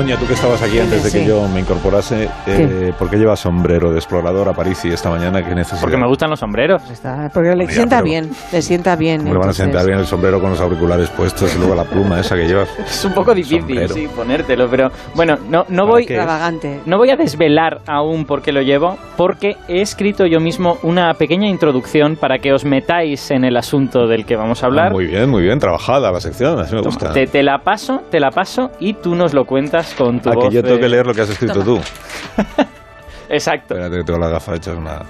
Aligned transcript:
Begoña, 0.00 0.18
tú 0.18 0.26
que 0.26 0.32
estabas 0.32 0.62
aquí 0.62 0.78
antes 0.78 1.04
de 1.04 1.10
que 1.12 1.18
Sí. 1.20 1.26
yo 1.26 1.46
me 1.48 1.60
incorporase, 1.60 2.26
eh, 2.46 2.90
¿por 2.98 3.10
qué 3.10 3.18
llevas 3.18 3.38
sombrero 3.40 3.90
de 3.92 3.98
explorador 3.98 4.48
a 4.48 4.54
París 4.54 4.82
y 4.86 4.88
esta 4.88 5.10
mañana 5.10 5.44
qué 5.46 5.54
necesidad? 5.54 5.82
Porque 5.82 5.98
me 5.98 6.06
gustan 6.06 6.30
los 6.30 6.40
sombreros. 6.40 6.80
Está- 6.90 7.30
porque 7.34 7.54
le 7.54 7.66
sienta 7.68 7.96
pero- 7.96 8.04
bien, 8.06 8.30
le 8.50 8.62
sienta 8.62 8.96
bien. 8.96 9.24
Me 9.24 9.34
van 9.36 9.50
a 9.50 9.52
sentar 9.52 9.84
bien 9.84 9.98
el 9.98 10.06
sombrero 10.06 10.40
con 10.40 10.48
los 10.52 10.60
auriculares 10.62 11.10
puestos 11.10 11.54
y 11.54 11.58
luego 11.58 11.74
la 11.74 11.84
pluma 11.84 12.18
esa 12.18 12.34
que 12.34 12.46
llevas. 12.46 12.70
Es 12.86 13.04
un 13.04 13.12
poco 13.12 13.34
difícil, 13.34 13.60
Sombrero. 13.60 13.94
sí, 13.94 14.08
ponértelo, 14.16 14.68
pero 14.70 14.90
bueno, 15.14 15.36
no, 15.50 15.66
no 15.68 15.82
¿Para 15.86 16.50
voy... 16.50 16.78
No 16.86 16.96
voy 16.96 17.10
a 17.10 17.16
desvelar 17.16 17.80
aún 17.86 18.24
por 18.24 18.40
qué 18.40 18.52
lo 18.52 18.62
llevo, 18.62 18.96
porque 19.18 19.56
he 19.68 19.82
escrito 19.82 20.24
yo 20.24 20.40
mismo 20.40 20.78
una 20.82 21.12
pequeña 21.12 21.46
introducción 21.48 22.16
para 22.16 22.38
que 22.38 22.54
os 22.54 22.64
metáis 22.64 23.30
en 23.32 23.44
el 23.44 23.54
asunto 23.58 24.06
del 24.06 24.24
que 24.24 24.36
vamos 24.36 24.62
a 24.62 24.66
hablar. 24.66 24.92
Muy 24.92 25.04
bien, 25.08 25.28
muy 25.28 25.42
bien, 25.42 25.58
trabajada 25.58 26.10
la 26.10 26.20
sección, 26.20 26.58
así 26.58 26.74
me 26.74 26.80
gusta. 26.80 27.12
Te, 27.12 27.26
te 27.26 27.42
la 27.42 27.58
paso, 27.58 28.00
te 28.10 28.18
la 28.18 28.30
paso 28.30 28.70
y 28.80 28.94
tú 28.94 29.14
nos 29.14 29.34
lo 29.34 29.44
cuentas 29.44 29.89
con 29.94 30.20
tu 30.20 30.30
Ah, 30.30 30.34
voz. 30.34 30.48
que 30.48 30.54
yo 30.54 30.62
tengo 30.62 30.76
de- 30.76 30.80
que 30.82 30.88
leer 30.88 31.06
lo 31.06 31.14
que 31.14 31.22
has 31.22 31.30
escrito 31.30 31.62
tú. 31.62 31.78
Exacto. 33.28 33.74
Espérate, 33.74 33.96
que 33.98 34.04
tengo 34.04 34.18
las 34.18 34.30
gafas 34.32 34.56
hechas 34.56 34.76
una... 34.76 35.02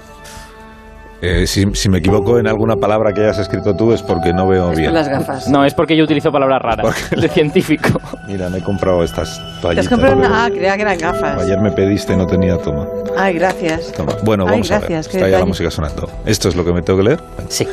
Eh, 1.23 1.47
si, 1.47 1.67
si 1.75 1.91
me 1.91 1.99
equivoco 1.99 2.39
en 2.39 2.47
alguna 2.47 2.77
palabra 2.77 3.13
que 3.13 3.21
hayas 3.21 3.39
escrito 3.39 3.75
tú 3.77 3.93
es 3.93 4.03
porque 4.03 4.33
no 4.33 4.49
veo 4.49 4.73
Es 4.73 4.79
bien. 4.79 4.95
las 4.95 5.07
gafas. 5.07 5.49
No, 5.49 5.67
es 5.67 5.75
porque 5.75 5.95
yo 5.95 6.05
utilizo 6.05 6.31
palabras 6.33 6.63
raras 6.63 6.87
Porque- 6.87 7.21
de 7.21 7.29
científico. 7.29 8.01
Mira, 8.27 8.49
me 8.49 8.59
he 8.59 8.63
comprado 8.63 9.05
estas 9.05 9.39
¿Te 9.57 9.61
toallitas. 9.61 9.85
has 9.87 9.91
comprado 9.91 10.17
una? 10.17 10.45
Ah, 10.47 10.49
creía 10.49 10.77
que 10.77 10.83
eran 10.83 10.97
gafas. 10.99 11.43
Ayer 11.43 11.61
me 11.61 11.73
pediste 11.73 12.15
y 12.15 12.17
no 12.17 12.27
tenía 12.27 12.57
toma. 12.57 12.87
Ay, 13.19 13.35
gracias. 13.35 13.93
Toma. 13.93 14.15
Bueno, 14.25 14.45
Ay, 14.47 14.53
vamos 14.53 14.69
gracias, 14.71 15.09
a 15.09 15.11
ver. 15.13 15.17
Está 15.17 15.29
ya 15.29 15.39
la 15.41 15.45
música 15.45 15.71
sonando. 15.71 16.09
¿Esto 16.25 16.49
es 16.49 16.57
lo 16.57 16.65
que 16.65 16.73
me 16.73 16.81
tengo 16.81 16.99
que 17.01 17.05
leer? 17.05 17.21
Sí. 17.49 17.69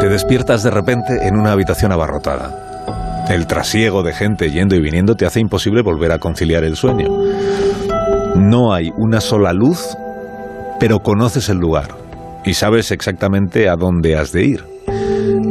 Te 0.00 0.08
despiertas 0.08 0.62
de 0.62 0.70
repente 0.70 1.26
en 1.28 1.36
una 1.38 1.52
habitación 1.52 1.92
abarrotada. 1.92 2.69
El 3.30 3.46
trasiego 3.46 4.02
de 4.02 4.12
gente 4.12 4.50
yendo 4.50 4.74
y 4.74 4.80
viniendo 4.80 5.14
te 5.14 5.24
hace 5.24 5.38
imposible 5.38 5.82
volver 5.82 6.10
a 6.10 6.18
conciliar 6.18 6.64
el 6.64 6.74
sueño. 6.74 7.06
No 8.34 8.74
hay 8.74 8.90
una 8.96 9.20
sola 9.20 9.52
luz, 9.52 9.96
pero 10.80 10.98
conoces 10.98 11.48
el 11.48 11.58
lugar 11.58 11.94
y 12.44 12.54
sabes 12.54 12.90
exactamente 12.90 13.68
a 13.68 13.76
dónde 13.76 14.16
has 14.16 14.32
de 14.32 14.44
ir. 14.44 14.64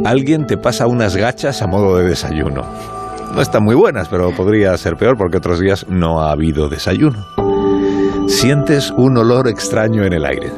Alguien 0.04 0.44
te 0.44 0.58
pasa 0.58 0.86
unas 0.86 1.16
gachas 1.16 1.62
a 1.62 1.68
modo 1.68 1.96
de 1.96 2.04
desayuno. 2.04 2.66
No 3.34 3.40
están 3.40 3.64
muy 3.64 3.76
buenas, 3.76 4.08
pero 4.10 4.30
podría 4.32 4.76
ser 4.76 4.96
peor 4.96 5.16
porque 5.16 5.38
otros 5.38 5.58
días 5.58 5.86
no 5.88 6.20
ha 6.20 6.32
habido 6.32 6.68
desayuno. 6.68 7.24
Sientes 8.28 8.90
un 8.90 9.16
olor 9.16 9.48
extraño 9.48 10.04
en 10.04 10.12
el 10.12 10.26
aire. 10.26 10.52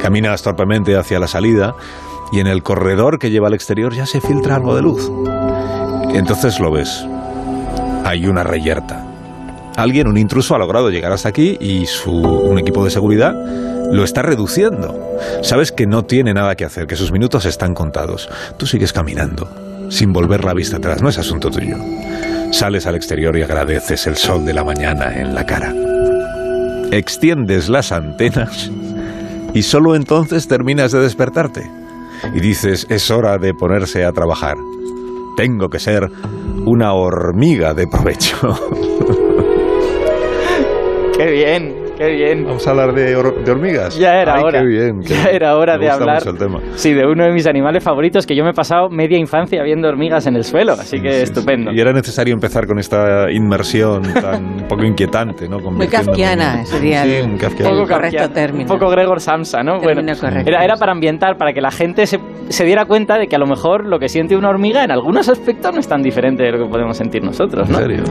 Caminas 0.00 0.42
torpemente 0.42 0.96
hacia 0.96 1.20
la 1.20 1.28
salida 1.28 1.76
y 2.32 2.40
en 2.40 2.48
el 2.48 2.64
corredor 2.64 3.20
que 3.20 3.30
lleva 3.30 3.46
al 3.46 3.54
exterior 3.54 3.94
ya 3.94 4.04
se 4.04 4.20
filtra 4.20 4.56
algo 4.56 4.74
de 4.74 4.82
luz. 4.82 5.12
Entonces 6.16 6.58
lo 6.60 6.72
ves. 6.72 7.06
Hay 8.04 8.26
una 8.26 8.42
reyerta. 8.42 9.04
Alguien, 9.76 10.08
un 10.08 10.16
intruso, 10.16 10.54
ha 10.54 10.58
logrado 10.58 10.88
llegar 10.88 11.12
hasta 11.12 11.28
aquí 11.28 11.58
y 11.60 11.84
su, 11.84 12.10
un 12.10 12.58
equipo 12.58 12.82
de 12.82 12.90
seguridad 12.90 13.34
lo 13.92 14.02
está 14.02 14.22
reduciendo. 14.22 14.98
Sabes 15.42 15.72
que 15.72 15.86
no 15.86 16.04
tiene 16.04 16.32
nada 16.32 16.54
que 16.54 16.64
hacer, 16.64 16.86
que 16.86 16.96
sus 16.96 17.12
minutos 17.12 17.44
están 17.44 17.74
contados. 17.74 18.30
Tú 18.56 18.66
sigues 18.66 18.94
caminando, 18.94 19.46
sin 19.90 20.14
volver 20.14 20.42
la 20.42 20.54
vista 20.54 20.78
atrás, 20.78 21.02
no 21.02 21.10
es 21.10 21.18
asunto 21.18 21.50
tuyo. 21.50 21.76
Sales 22.50 22.86
al 22.86 22.94
exterior 22.94 23.36
y 23.36 23.42
agradeces 23.42 24.06
el 24.06 24.16
sol 24.16 24.46
de 24.46 24.54
la 24.54 24.64
mañana 24.64 25.20
en 25.20 25.34
la 25.34 25.44
cara. 25.44 25.74
Extiendes 26.92 27.68
las 27.68 27.92
antenas 27.92 28.70
y 29.52 29.62
solo 29.62 29.94
entonces 29.94 30.48
terminas 30.48 30.92
de 30.92 31.00
despertarte. 31.00 31.70
Y 32.34 32.40
dices, 32.40 32.86
es 32.88 33.10
hora 33.10 33.36
de 33.36 33.52
ponerse 33.52 34.06
a 34.06 34.12
trabajar. 34.12 34.56
Tengo 35.36 35.68
que 35.68 35.78
ser 35.78 36.10
una 36.64 36.94
hormiga 36.94 37.74
de 37.74 37.86
provecho. 37.86 38.58
Qué 41.16 41.30
bien, 41.30 41.74
qué 41.96 42.06
bien. 42.14 42.44
Vamos 42.44 42.66
a 42.66 42.70
hablar 42.70 42.92
de, 42.94 43.16
hor- 43.16 43.42
de 43.44 43.50
hormigas. 43.50 43.98
Ya 43.98 44.20
era 44.20 44.34
Ay, 44.36 44.42
hora. 44.44 44.60
Qué 44.60 44.66
bien. 44.66 45.00
qué 45.00 45.14
ya 45.14 45.22
bien. 45.24 45.34
era 45.36 45.56
hora 45.56 45.78
Me 45.78 45.84
de 45.84 45.90
hablar. 45.90 46.22
el 46.26 46.38
tema. 46.38 46.60
Sí, 46.74 46.92
de 46.92 47.06
uno 47.06 47.24
de 47.24 47.32
mis 47.32 47.46
animales 47.46 47.82
favoritos 47.82 48.26
que 48.26 48.34
yo 48.36 48.44
me 48.44 48.50
he 48.50 48.54
pasado 48.54 48.88
media 48.88 49.18
infancia 49.18 49.62
viendo 49.62 49.88
hormigas 49.88 50.26
en 50.26 50.36
el 50.36 50.44
suelo, 50.44 50.72
así 50.72 51.00
que 51.00 51.12
Sí, 51.12 51.22
estupendo. 51.22 51.70
sí. 51.70 51.76
Y 51.76 51.80
era 51.80 51.92
necesario 51.92 52.34
empezar 52.34 52.66
con 52.66 52.78
esta 52.78 53.30
inmersión 53.30 54.02
tan 54.14 54.44
un 54.62 54.68
poco 54.68 54.84
inquietante, 54.84 55.48
¿no? 55.48 55.58
Muy 55.58 55.88
kafkiana 55.88 56.60
en- 56.60 56.66
sería 56.66 57.02
Sí, 57.04 57.14
el- 57.14 57.24
un 57.26 57.38
poco 57.38 57.86
correcto 57.88 58.30
término. 58.30 58.62
Un 58.72 58.78
poco 58.78 58.90
Gregor 58.90 59.20
Samsa, 59.20 59.62
¿no? 59.62 59.78
Término 59.78 60.12
correcto. 60.20 60.48
Era, 60.48 60.64
era 60.64 60.76
para 60.76 60.92
ambientar, 60.92 61.36
para 61.36 61.52
que 61.52 61.60
la 61.60 61.70
gente 61.70 62.06
se, 62.06 62.18
se 62.48 62.64
diera 62.64 62.84
cuenta 62.84 63.18
de 63.18 63.26
que 63.28 63.36
a 63.36 63.38
lo 63.38 63.46
mejor 63.46 63.86
lo 63.86 63.98
que 63.98 64.08
siente 64.08 64.36
una 64.36 64.48
hormiga 64.50 64.84
en 64.84 64.90
algunos 64.90 65.28
aspectos 65.28 65.72
no 65.72 65.80
es 65.80 65.88
tan 65.88 66.02
diferente 66.02 66.42
de 66.42 66.52
lo 66.52 66.64
que 66.64 66.70
podemos 66.70 66.96
sentir 66.96 67.22
nosotros, 67.22 67.68
¿En 67.68 67.72
¿no? 67.74 67.78
serio? 67.80 68.02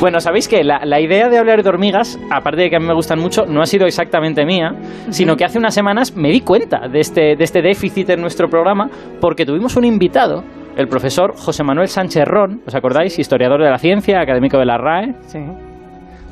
Bueno, 0.00 0.20
sabéis 0.20 0.48
que 0.48 0.62
la, 0.64 0.80
la 0.84 1.00
idea 1.00 1.28
de 1.28 1.38
hablar 1.38 1.62
de 1.62 1.68
hormigas, 1.68 2.18
aparte 2.30 2.62
de 2.62 2.70
que 2.70 2.76
a 2.76 2.80
mí 2.80 2.86
me 2.86 2.94
gustan 2.94 3.18
mucho, 3.18 3.25
no 3.46 3.62
ha 3.62 3.66
sido 3.66 3.86
exactamente 3.86 4.44
mía, 4.44 4.72
sino 5.10 5.36
que 5.36 5.44
hace 5.44 5.58
unas 5.58 5.74
semanas 5.74 6.16
me 6.16 6.30
di 6.30 6.40
cuenta 6.40 6.88
de 6.88 7.00
este, 7.00 7.36
de 7.36 7.44
este 7.44 7.62
déficit 7.62 8.10
en 8.10 8.20
nuestro 8.20 8.48
programa 8.48 8.88
porque 9.20 9.44
tuvimos 9.44 9.76
un 9.76 9.84
invitado, 9.84 10.44
el 10.76 10.88
profesor 10.88 11.34
José 11.36 11.64
Manuel 11.64 11.88
Sánchez 11.88 12.24
Ron, 12.26 12.60
¿os 12.66 12.74
acordáis? 12.74 13.18
Historiador 13.18 13.62
de 13.62 13.70
la 13.70 13.78
ciencia, 13.78 14.20
académico 14.20 14.58
de 14.58 14.66
la 14.66 14.78
RAE. 14.78 15.14
Sí. 15.26 15.38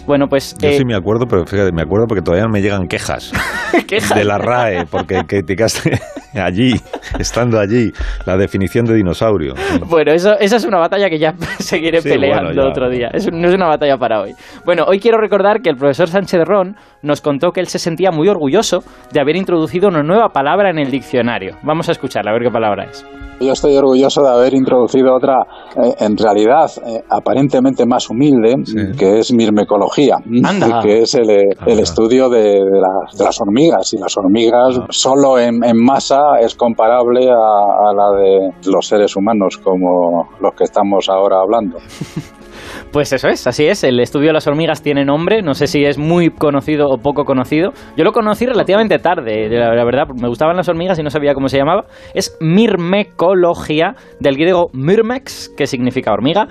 Bueno, 0.06 0.26
pues... 0.28 0.54
Yo 0.58 0.68
eh, 0.68 0.74
sí 0.78 0.84
me 0.84 0.94
acuerdo, 0.94 1.26
pero 1.26 1.44
fíjate, 1.46 1.72
me 1.72 1.82
acuerdo 1.82 2.06
porque 2.06 2.22
todavía 2.22 2.46
me 2.48 2.60
llegan 2.60 2.86
quejas 2.88 3.32
quejas. 3.86 4.14
de 4.16 4.24
la 4.24 4.38
RAE, 4.38 4.86
porque 4.86 5.22
criticaste 5.26 5.98
allí, 6.34 6.74
estando 7.18 7.58
allí, 7.58 7.90
la 8.26 8.36
definición 8.36 8.84
de 8.84 8.94
dinosaurio. 8.94 9.54
Bueno, 9.86 10.12
eso, 10.12 10.38
esa 10.38 10.56
es 10.56 10.64
una 10.64 10.78
batalla 10.78 11.08
que 11.08 11.18
ya 11.18 11.32
seguiré 11.58 12.00
Sí, 12.02 12.08
peleando 12.10 12.46
bueno, 12.48 12.62
ya. 12.64 12.68
otro 12.68 12.90
día. 12.90 13.08
Es- 13.12 13.32
no 13.32 13.48
es 13.48 13.54
una 13.54 13.66
batalla 13.68 13.96
para 13.96 14.20
hoy. 14.20 14.34
Bueno, 14.64 14.84
hoy 14.86 15.00
quiero 15.00 15.18
recordar 15.18 15.60
que 15.62 15.70
el 15.70 15.76
profesor 15.76 16.08
Sánchez 16.08 16.42
Ron 16.44 16.76
nos 17.02 17.20
contó 17.20 17.50
que 17.52 17.60
él 17.60 17.66
se 17.68 17.78
sentía 17.78 18.10
muy 18.10 18.28
orgulloso 18.28 18.82
de 19.12 19.20
haber 19.20 19.36
introducido 19.36 19.88
una 19.88 20.02
nueva 20.02 20.28
palabra 20.28 20.70
en 20.70 20.78
el 20.78 20.90
diccionario. 20.90 21.56
Vamos 21.62 21.88
a 21.88 21.92
escucharla, 21.92 22.30
a 22.30 22.34
ver 22.34 22.42
qué 22.42 22.50
palabra 22.50 22.84
es. 22.84 23.06
Yo 23.40 23.52
estoy 23.52 23.76
orgulloso 23.76 24.22
de 24.22 24.30
haber 24.30 24.54
introducido 24.54 25.14
otra, 25.14 25.46
eh, 25.76 25.94
en 25.98 26.16
realidad, 26.16 26.70
eh, 26.86 27.02
aparentemente 27.10 27.84
más 27.84 28.08
humilde, 28.08 28.54
Sí. 28.64 28.76
que 28.98 29.18
es 29.18 29.32
mirmecología, 29.32 30.16
Anda. 30.16 30.80
que 30.82 31.02
es 31.02 31.14
el, 31.14 31.28
eh, 31.30 31.48
el 31.66 31.80
estudio 31.80 32.28
de, 32.30 32.42
de 32.42 32.80
las, 32.80 33.18
de 33.18 33.24
las 33.24 33.40
hormigas. 33.40 33.92
Y 33.92 33.98
las 33.98 34.16
hormigas, 34.16 34.78
Ah. 34.80 34.86
solo 34.90 35.38
en, 35.38 35.62
en 35.64 35.76
masa, 35.84 36.38
es 36.40 36.54
comparable 36.54 37.28
a, 37.30 37.34
a 37.34 37.92
la 37.94 38.12
de 38.18 38.50
los 38.70 38.86
seres 38.86 39.14
humanos, 39.16 39.58
como 39.58 40.28
los 40.40 40.54
que 40.54 40.64
estamos 40.64 41.08
ahora 41.08 41.40
hablando. 41.40 41.78
Pues 42.92 43.12
eso 43.12 43.28
es, 43.28 43.46
así 43.46 43.66
es. 43.66 43.84
El 43.84 44.00
estudio 44.00 44.28
de 44.28 44.34
las 44.34 44.46
hormigas 44.46 44.82
tiene 44.82 45.04
nombre. 45.04 45.42
No 45.42 45.54
sé 45.54 45.66
si 45.66 45.84
es 45.84 45.98
muy 45.98 46.30
conocido 46.30 46.88
o 46.88 46.98
poco 46.98 47.24
conocido. 47.24 47.72
Yo 47.96 48.04
lo 48.04 48.12
conocí 48.12 48.46
relativamente 48.46 48.98
tarde, 48.98 49.48
la, 49.48 49.74
la 49.74 49.84
verdad. 49.84 50.06
Me 50.20 50.28
gustaban 50.28 50.56
las 50.56 50.68
hormigas 50.68 50.98
y 50.98 51.02
no 51.02 51.10
sabía 51.10 51.34
cómo 51.34 51.48
se 51.48 51.58
llamaba. 51.58 51.84
Es 52.14 52.36
mirmecología, 52.40 53.94
del 54.20 54.36
griego 54.36 54.70
myrmex, 54.72 55.50
que 55.56 55.66
significa 55.66 56.12
hormiga. 56.12 56.48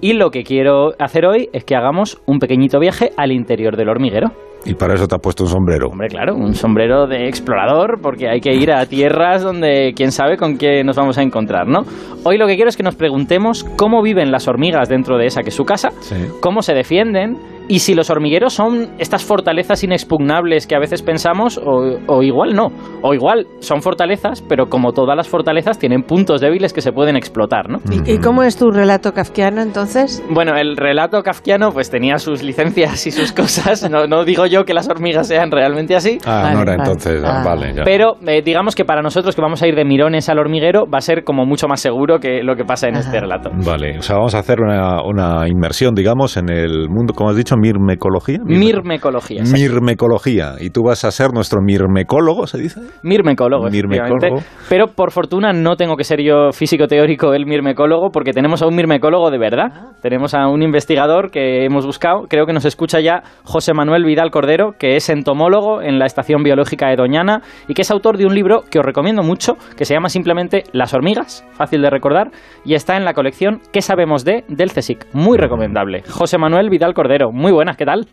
Y 0.00 0.12
lo 0.12 0.30
que 0.30 0.44
quiero 0.44 0.90
hacer 0.98 1.24
hoy 1.24 1.48
es 1.52 1.64
que 1.64 1.74
hagamos 1.74 2.20
un 2.26 2.38
pequeñito 2.38 2.78
viaje 2.78 3.12
al 3.16 3.32
interior 3.32 3.76
del 3.76 3.88
hormiguero. 3.88 4.28
Y 4.66 4.74
para 4.74 4.94
eso 4.94 5.06
te 5.06 5.14
has 5.14 5.20
puesto 5.20 5.44
un 5.44 5.50
sombrero. 5.50 5.88
Hombre, 5.88 6.08
claro, 6.08 6.34
un 6.34 6.54
sombrero 6.54 7.06
de 7.06 7.28
explorador, 7.28 8.00
porque 8.02 8.28
hay 8.28 8.40
que 8.40 8.52
ir 8.54 8.72
a 8.72 8.84
tierras 8.86 9.42
donde 9.42 9.92
quién 9.94 10.10
sabe 10.12 10.36
con 10.36 10.58
qué 10.58 10.82
nos 10.84 10.96
vamos 10.96 11.18
a 11.18 11.22
encontrar, 11.22 11.66
¿no? 11.68 11.82
Hoy 12.24 12.36
lo 12.38 12.46
que 12.46 12.56
quiero 12.56 12.68
es 12.68 12.76
que 12.76 12.82
nos 12.82 12.96
preguntemos 12.96 13.64
cómo 13.76 14.02
viven 14.02 14.32
las 14.32 14.48
hormigas 14.48 14.88
dentro 14.88 15.18
de 15.18 15.26
esa 15.26 15.42
que 15.42 15.50
es 15.50 15.54
su 15.54 15.64
casa, 15.64 15.90
Sí. 16.00 16.16
cómo 16.40 16.62
se 16.62 16.74
defienden 16.74 17.36
y 17.68 17.80
si 17.80 17.94
los 17.94 18.10
hormigueros 18.10 18.54
son 18.54 18.90
estas 18.98 19.24
fortalezas 19.24 19.82
inexpugnables 19.84 20.66
que 20.66 20.76
a 20.76 20.78
veces 20.78 21.02
pensamos 21.02 21.58
o, 21.58 21.96
o 22.06 22.22
igual 22.22 22.54
no. 22.54 22.68
O 23.02 23.14
igual 23.14 23.46
son 23.60 23.82
fortalezas, 23.82 24.42
pero 24.42 24.66
como 24.66 24.92
todas 24.92 25.16
las 25.16 25.28
fortalezas 25.28 25.78
tienen 25.78 26.02
puntos 26.02 26.40
débiles 26.40 26.72
que 26.72 26.80
se 26.80 26.92
pueden 26.92 27.16
explotar, 27.16 27.68
¿no? 27.68 27.78
¿Y, 27.90 28.12
y 28.14 28.18
cómo 28.18 28.42
es 28.42 28.56
tu 28.56 28.70
relato 28.70 29.12
kafkiano 29.12 29.60
entonces? 29.62 30.22
Bueno, 30.30 30.56
el 30.56 30.76
relato 30.76 31.22
kafkiano 31.22 31.70
pues 31.72 31.90
tenía 31.90 32.18
sus 32.18 32.42
licencias 32.42 33.06
y 33.06 33.10
sus 33.10 33.32
cosas. 33.32 33.88
No, 33.90 34.06
no 34.06 34.24
digo 34.24 34.46
yo 34.46 34.64
que 34.64 34.74
las 34.74 34.88
hormigas 34.88 35.28
sean 35.28 35.50
realmente 35.50 35.94
así. 35.96 36.18
Ah, 36.26 36.42
Vale, 36.44 36.54
no 36.54 36.62
era 36.62 36.74
entonces. 36.74 37.22
ah, 37.24 37.34
Ah. 37.36 37.42
Vale, 37.44 37.74
ya. 37.74 37.82
Pero 37.84 38.16
eh, 38.26 38.42
digamos 38.42 38.74
que 38.74 38.84
para 38.84 39.02
nosotros 39.02 39.34
que 39.34 39.42
vamos 39.42 39.62
a 39.62 39.66
ir 39.66 39.74
de 39.74 39.84
mirones 39.84 40.28
al 40.28 40.38
hormiguero 40.38 40.84
va 40.86 40.98
a 40.98 41.00
ser 41.02 41.22
como 41.24 41.44
mucho 41.44 41.68
más 41.68 41.80
seguro 41.80 42.18
que 42.18 42.42
lo 42.42 42.56
que 42.56 42.64
pasa 42.64 42.88
en 42.88 42.94
Ajá. 42.96 43.04
este 43.06 43.20
relato. 43.20 43.50
Vale, 43.64 43.98
o 43.98 44.02
sea, 44.02 44.16
vamos 44.16 44.34
a 44.34 44.38
hacer 44.38 44.60
una, 44.60 45.02
una 45.02 45.48
inmersión, 45.48 45.94
digamos, 45.94 46.36
en 46.36 46.48
el 46.50 46.88
mundo, 46.88 47.12
como 47.14 47.30
has 47.30 47.36
dicho, 47.36 47.55
dicho 47.60 47.78
mirmecología? 47.78 48.38
Mirmecología. 48.44 49.42
Mirmecología. 49.42 50.54
Y 50.60 50.70
tú 50.70 50.82
vas 50.84 51.04
a 51.04 51.10
ser 51.10 51.32
nuestro 51.32 51.60
mirmecólogo, 51.62 52.46
¿se 52.46 52.58
dice? 52.58 52.80
Mirmecólogo, 53.02 53.68
Mirmecólogo. 53.70 54.42
Pero 54.68 54.88
por 54.88 55.10
fortuna 55.10 55.52
no 55.52 55.76
tengo 55.76 55.96
que 55.96 56.04
ser 56.04 56.20
yo 56.22 56.52
físico 56.52 56.86
teórico 56.86 57.34
el 57.34 57.46
mirmecólogo 57.46 58.10
porque 58.10 58.32
tenemos 58.32 58.62
a 58.62 58.66
un 58.66 58.74
mirmecólogo 58.74 59.30
de 59.30 59.38
verdad. 59.38 59.92
Tenemos 60.00 60.34
a 60.34 60.48
un 60.48 60.62
investigador 60.62 61.30
que 61.30 61.64
hemos 61.64 61.86
buscado, 61.86 62.26
creo 62.28 62.46
que 62.46 62.52
nos 62.52 62.64
escucha 62.64 63.00
ya 63.00 63.22
José 63.44 63.72
Manuel 63.74 64.04
Vidal 64.04 64.30
Cordero, 64.30 64.72
que 64.78 64.96
es 64.96 65.08
entomólogo 65.08 65.82
en 65.82 65.98
la 65.98 66.06
Estación 66.06 66.42
Biológica 66.42 66.88
de 66.88 66.96
Doñana 66.96 67.42
y 67.68 67.74
que 67.74 67.82
es 67.82 67.90
autor 67.90 68.16
de 68.18 68.26
un 68.26 68.34
libro 68.34 68.62
que 68.70 68.78
os 68.78 68.84
recomiendo 68.84 69.22
mucho, 69.22 69.54
que 69.76 69.84
se 69.84 69.94
llama 69.94 70.08
simplemente 70.08 70.64
Las 70.72 70.94
hormigas, 70.94 71.44
fácil 71.52 71.82
de 71.82 71.90
recordar, 71.90 72.30
y 72.64 72.74
está 72.74 72.96
en 72.96 73.04
la 73.04 73.14
colección 73.14 73.60
¿Qué 73.72 73.82
sabemos 73.82 74.24
de? 74.24 74.44
del 74.48 74.72
CSIC. 74.72 75.06
Muy 75.12 75.38
recomendable. 75.38 76.02
José 76.08 76.38
Manuel 76.38 76.70
Vidal 76.70 76.94
Cordero, 76.94 77.30
muy 77.32 77.45
buenas, 77.52 77.76
¿qué 77.76 77.84
tal? 77.84 78.08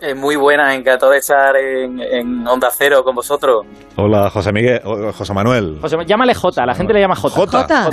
Eh, 0.00 0.14
muy 0.14 0.36
buena, 0.36 0.76
encantado 0.76 1.10
de 1.10 1.18
estar 1.18 1.56
en, 1.56 2.00
en 2.00 2.46
Onda 2.46 2.68
Cero 2.70 3.02
con 3.02 3.16
vosotros. 3.16 3.66
Hola, 3.96 4.30
José 4.30 4.52
Miguel, 4.52 4.80
José 5.12 5.34
Manuel. 5.34 5.78
José, 5.80 5.96
llámale 6.06 6.34
J, 6.34 6.64
la 6.64 6.72
gente 6.72 6.92
le 6.92 7.00
llama 7.00 7.16
J. 7.16 7.34
Jota. 7.34 7.64
Jota. 7.64 7.88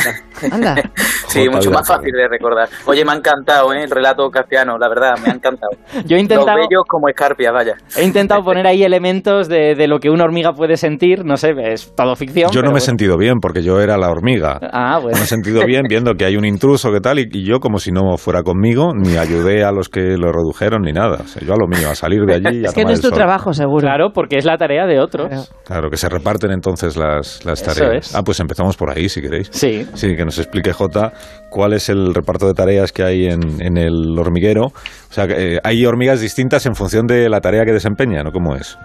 Anda. 0.51 0.75
Sí, 1.27 1.43
Jota 1.47 1.57
mucho 1.57 1.71
más 1.71 1.85
fácil 1.85 2.13
de 2.13 2.29
recordar. 2.29 2.69
Oye, 2.85 3.03
me 3.03 3.11
ha 3.11 3.15
encantado 3.15 3.73
¿eh? 3.73 3.83
el 3.83 3.89
relato 3.89 4.29
castellano, 4.29 4.77
la 4.77 4.87
verdad, 4.87 5.15
me 5.21 5.31
ha 5.31 5.33
encantado. 5.33 5.71
Yo 6.05 6.15
he 6.15 6.19
Los 6.19 6.21
intentado, 6.21 6.55
bellos 6.55 6.83
como 6.87 7.09
escarpia, 7.09 7.51
vaya. 7.51 7.73
he 7.97 8.03
intentado 8.05 8.41
poner 8.41 8.65
ahí 8.65 8.83
elementos 8.83 9.49
de, 9.49 9.75
de 9.75 9.87
lo 9.87 9.99
que 9.99 10.09
una 10.09 10.23
hormiga 10.23 10.53
puede 10.53 10.77
sentir, 10.77 11.25
no 11.25 11.35
sé, 11.35 11.49
es 11.73 11.93
todo 11.93 12.15
ficción. 12.15 12.51
Yo 12.51 12.61
no 12.61 12.67
me 12.67 12.67
he 12.67 12.71
bueno. 12.73 12.85
sentido 12.85 13.17
bien 13.17 13.39
porque 13.41 13.63
yo 13.63 13.81
era 13.81 13.97
la 13.97 14.07
hormiga. 14.09 14.59
Ah, 14.71 14.99
bueno. 15.01 15.17
Me 15.17 15.23
he 15.25 15.27
sentido 15.27 15.65
bien 15.65 15.83
viendo 15.89 16.13
que 16.13 16.23
hay 16.23 16.37
un 16.37 16.45
intruso 16.45 16.89
que 16.93 17.01
tal 17.01 17.19
y, 17.19 17.27
y 17.29 17.43
yo 17.43 17.59
como 17.59 17.79
si 17.79 17.91
no 17.91 18.15
fuera 18.17 18.43
conmigo, 18.43 18.91
ni 18.95 19.17
ayudé 19.17 19.65
a 19.65 19.71
los 19.73 19.89
que 19.89 20.15
lo 20.17 20.31
redujeron 20.31 20.83
ni 20.83 20.93
nada. 20.93 21.17
O 21.21 21.27
sea, 21.27 21.41
yo 21.45 21.53
a 21.53 21.57
lo 21.57 21.67
mío, 21.67 21.89
a 21.95 22.01
salir 22.01 22.21
de 22.25 22.35
allí 22.35 22.59
y 22.61 22.65
a 22.65 22.69
Es 22.69 22.73
que 22.73 22.81
tomar 22.81 22.91
no 22.91 22.93
es 22.93 23.01
tu 23.01 23.07
sol. 23.09 23.17
trabajo, 23.17 23.53
seguro. 23.53 23.81
Claro, 23.81 24.11
porque 24.13 24.37
es 24.37 24.45
la 24.45 24.57
tarea 24.57 24.85
de 24.85 24.99
otros. 24.99 25.27
Claro. 25.27 25.43
Claro, 25.65 25.89
que 25.89 25.97
se 25.97 26.07
reparten 26.09 26.51
entonces 26.51 26.95
las, 26.95 27.43
las 27.45 27.61
Eso 27.61 27.73
tareas. 27.81 28.07
es. 28.09 28.15
Ah, 28.15 28.21
pues 28.23 28.39
empezamos 28.39 28.77
por 28.77 28.89
ahí, 28.95 29.09
si 29.09 29.21
queréis. 29.21 29.49
Sí. 29.51 29.87
Sí, 29.93 30.15
que 30.15 30.23
nos 30.25 30.37
explique 30.37 30.71
Jota 30.73 31.11
cuál 31.49 31.73
es 31.73 31.89
el 31.89 32.13
reparto 32.13 32.47
de 32.47 32.53
tareas 32.53 32.91
que 32.91 33.03
hay 33.03 33.25
en, 33.25 33.61
en 33.61 33.77
el 33.77 34.17
hormiguero. 34.19 34.65
O 34.65 34.73
sea, 35.13 35.27
que, 35.27 35.55
eh, 35.55 35.59
hay 35.63 35.85
hormigas 35.85 36.19
distintas 36.21 36.65
en 36.65 36.75
función 36.75 37.07
de 37.07 37.29
la 37.29 37.41
tarea 37.41 37.65
que 37.65 37.71
desempeñan, 37.73 38.25
¿no? 38.25 38.31
¿Cómo 38.31 38.55
es? 38.55 38.77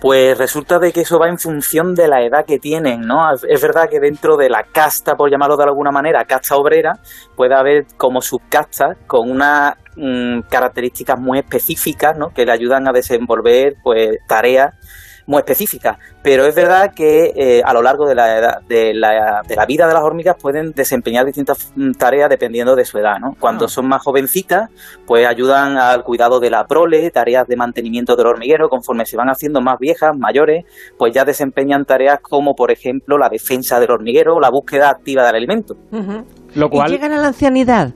Pues 0.00 0.38
resulta 0.38 0.78
de 0.78 0.92
que 0.92 1.00
eso 1.00 1.18
va 1.18 1.28
en 1.28 1.38
función 1.38 1.92
de 1.94 2.06
la 2.06 2.22
edad 2.22 2.44
que 2.46 2.58
tienen, 2.60 3.00
¿no? 3.00 3.32
Es 3.32 3.60
verdad 3.60 3.88
que 3.90 3.98
dentro 3.98 4.36
de 4.36 4.48
la 4.48 4.62
casta, 4.72 5.16
por 5.16 5.28
llamarlo 5.28 5.56
de 5.56 5.64
alguna 5.64 5.90
manera, 5.90 6.24
casta 6.24 6.54
obrera, 6.54 6.92
puede 7.34 7.56
haber 7.56 7.84
como 7.96 8.20
subcastas 8.20 8.96
con 9.08 9.28
unas 9.28 9.74
mm, 9.98 10.42
características 10.48 11.18
muy 11.18 11.38
específicas, 11.40 12.16
¿no? 12.16 12.30
Que 12.30 12.46
le 12.46 12.52
ayudan 12.52 12.88
a 12.88 12.92
desenvolver, 12.92 13.76
pues, 13.82 14.18
tareas 14.26 14.74
muy 15.26 15.40
específicas. 15.40 15.98
Pero 16.22 16.46
es 16.46 16.54
verdad 16.54 16.94
que 16.94 17.34
eh, 17.36 17.60
a 17.62 17.74
lo 17.74 17.82
largo 17.82 18.06
de 18.08 18.14
la, 18.14 18.38
edad- 18.38 18.60
de, 18.66 18.94
la, 18.94 19.42
de 19.46 19.56
la 19.56 19.66
vida 19.66 19.86
de 19.86 19.92
las 19.92 20.02
hormigas 20.02 20.36
pueden 20.40 20.72
desempeñar 20.72 21.26
distintas 21.26 21.70
mm, 21.76 21.92
tareas 21.98 22.30
dependiendo 22.30 22.74
de 22.74 22.86
su 22.86 22.96
edad, 22.96 23.18
¿no? 23.20 23.36
Cuando 23.38 23.66
Ah. 23.66 23.68
son 23.68 23.86
más 23.88 24.00
jovencitas, 24.02 24.70
pues 25.06 25.26
ayudan 25.26 25.76
al 25.76 26.02
cuidado 26.02 26.40
de 26.40 26.48
la 26.48 26.66
prole, 26.66 27.10
tareas 27.10 27.46
de 27.46 27.56
mantenimiento 27.56 28.16
del 28.16 28.26
hormiguero, 28.26 28.70
conforme 28.70 29.04
se 29.04 29.18
van 29.18 29.28
haciendo 29.28 29.60
más 29.60 29.78
viejas, 29.78 30.16
mayores, 30.16 30.64
pues 30.96 31.12
ya 31.12 31.26
desempeñan 31.26 31.84
tareas 31.84 32.20
como, 32.22 32.54
por 32.54 32.70
ejemplo, 32.70 33.18
la 33.18 33.28
defensa 33.28 33.78
del 33.80 33.90
hormiguero 33.90 34.36
o 34.36 34.40
la 34.40 34.48
búsqueda 34.48 34.88
activa 34.88 35.26
del 35.26 35.36
alimento. 35.36 35.76
Lo 36.54 36.66
¿Y 36.66 36.70
cual, 36.70 36.90
llegan 36.90 37.12
a 37.12 37.18
la 37.18 37.26
ancianidad? 37.28 37.90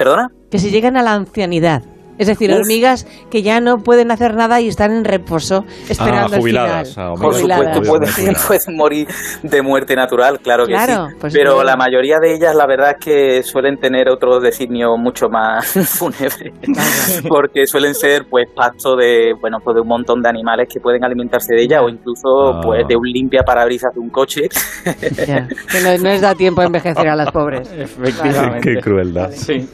¿Perdona? 0.00 0.32
Que 0.50 0.58
si 0.58 0.70
llegan 0.70 0.96
a 0.96 1.02
la 1.02 1.12
ancianidad. 1.12 1.82
Es 2.20 2.26
decir, 2.28 2.50
Uf. 2.52 2.58
hormigas 2.60 3.06
que 3.30 3.42
ya 3.42 3.60
no 3.60 3.78
pueden 3.78 4.10
hacer 4.10 4.34
nada 4.34 4.60
y 4.60 4.68
están 4.68 4.92
en 4.92 5.04
reposo 5.04 5.64
esperando 5.88 6.36
Ah, 6.36 6.38
jubiladas, 6.38 6.88
el 6.88 6.94
final. 6.94 7.08
ah, 7.08 7.14
Por 7.20 7.34
supuesto, 7.34 7.80
Jubiladas. 7.80 8.14
pueden, 8.14 8.34
pueden 8.46 8.76
morir 8.76 9.08
de 9.42 9.62
muerte 9.62 9.96
natural, 9.96 10.38
claro 10.40 10.66
que 10.66 10.72
Claro, 10.74 11.08
sí. 11.08 11.14
pues 11.20 11.32
Pero 11.32 11.52
claro. 11.54 11.64
la 11.66 11.76
mayoría 11.76 12.18
de 12.20 12.34
ellas, 12.34 12.54
la 12.54 12.66
verdad 12.66 12.90
es 12.98 13.04
que 13.04 13.42
suelen 13.42 13.78
tener 13.80 14.08
otro 14.08 14.38
designio 14.38 14.96
mucho 14.96 15.28
más 15.28 15.66
fúnebre, 15.88 16.52
porque 17.28 17.66
suelen 17.66 17.94
ser, 17.94 18.26
pues, 18.28 18.48
pasto 18.54 18.96
de, 18.96 19.32
bueno, 19.40 19.58
pues 19.64 19.74
de 19.74 19.80
un 19.80 19.88
montón 19.88 20.22
de 20.22 20.28
animales 20.28 20.68
que 20.72 20.78
pueden 20.80 21.02
alimentarse 21.04 21.54
de 21.54 21.62
ellas, 21.62 21.80
o 21.82 21.88
incluso, 21.88 22.54
Ah. 22.54 22.60
pues, 22.62 22.86
de 22.86 22.96
un 22.96 23.06
limpia 23.08 23.42
parabrisas 23.42 23.94
de 23.94 24.00
un 24.00 24.10
coche. 24.10 24.42
Ya, 25.26 25.48
que 25.48 25.80
no, 25.82 25.96
no 25.98 26.08
les 26.10 26.20
da 26.20 26.34
tiempo 26.34 26.60
a 26.60 26.64
envejecer 26.66 27.08
a 27.08 27.16
las 27.16 27.30
pobres. 27.30 27.70
efectivamente. 27.78 28.74
Qué 28.74 28.80
crueldad. 28.80 29.30
Sí. 29.32 29.66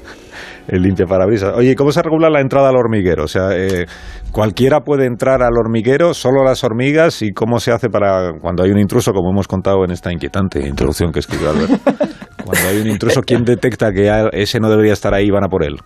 El 0.68 0.82
limpia 0.82 1.06
parabrisas. 1.06 1.54
Oye, 1.56 1.74
¿cómo 1.76 1.92
se 1.92 2.02
regula 2.02 2.28
la 2.28 2.40
entrada 2.40 2.70
al 2.70 2.76
hormiguero? 2.76 3.24
O 3.24 3.28
sea, 3.28 3.50
eh, 3.52 3.86
¿cualquiera 4.32 4.80
puede 4.80 5.06
entrar 5.06 5.42
al 5.42 5.56
hormiguero, 5.56 6.12
solo 6.12 6.42
las 6.42 6.64
hormigas? 6.64 7.22
¿Y 7.22 7.32
cómo 7.32 7.60
se 7.60 7.72
hace 7.72 7.88
para 7.88 8.32
cuando 8.40 8.64
hay 8.64 8.70
un 8.70 8.78
intruso, 8.78 9.12
como 9.12 9.30
hemos 9.30 9.46
contado 9.46 9.84
en 9.84 9.92
esta 9.92 10.12
inquietante 10.12 10.66
introducción 10.66 11.12
que 11.12 11.20
escribió 11.20 11.50
Albert? 11.50 11.72
Cuando 12.44 12.68
hay 12.68 12.80
un 12.80 12.86
intruso, 12.86 13.22
¿quién 13.22 13.42
detecta 13.42 13.90
que 13.90 14.08
ese 14.32 14.60
no 14.60 14.70
debería 14.70 14.92
estar 14.92 15.12
ahí 15.12 15.26
y 15.26 15.30
van 15.32 15.42
a 15.42 15.48
por 15.48 15.64
él? 15.64 15.78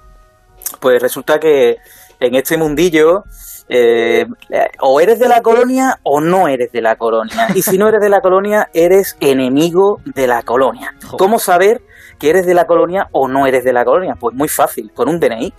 Pues 0.78 1.00
resulta 1.00 1.38
que 1.38 1.76
en 2.20 2.34
este 2.34 2.58
mundillo 2.58 3.22
eh, 3.72 4.26
o 4.81 5.00
eres 5.00 5.20
de 5.20 5.28
la 5.28 5.43
colonia 5.43 6.00
o 6.02 6.20
no 6.20 6.49
eres 6.49 6.72
de 6.72 6.82
la 6.82 6.96
colonia. 6.96 7.46
Y 7.55 7.62
si 7.62 7.78
no 7.78 7.88
eres 7.88 8.00
de 8.00 8.08
la 8.08 8.20
colonia, 8.20 8.69
eres 8.75 9.17
enemigo 9.20 9.99
de 10.05 10.26
la 10.26 10.43
colonia. 10.43 10.93
¿Cómo 11.17 11.38
saber 11.38 11.81
que 12.19 12.31
eres 12.31 12.46
de 12.46 12.55
la 12.55 12.64
colonia 12.64 13.06
o 13.12 13.28
no 13.28 13.46
eres 13.46 13.62
de 13.62 13.72
la 13.72 13.84
colonia? 13.84 14.17
Pues 14.19 14.34
muy 14.34 14.49
fácil, 14.49 14.90
con 14.93 15.08
un 15.08 15.20
DNI. 15.20 15.55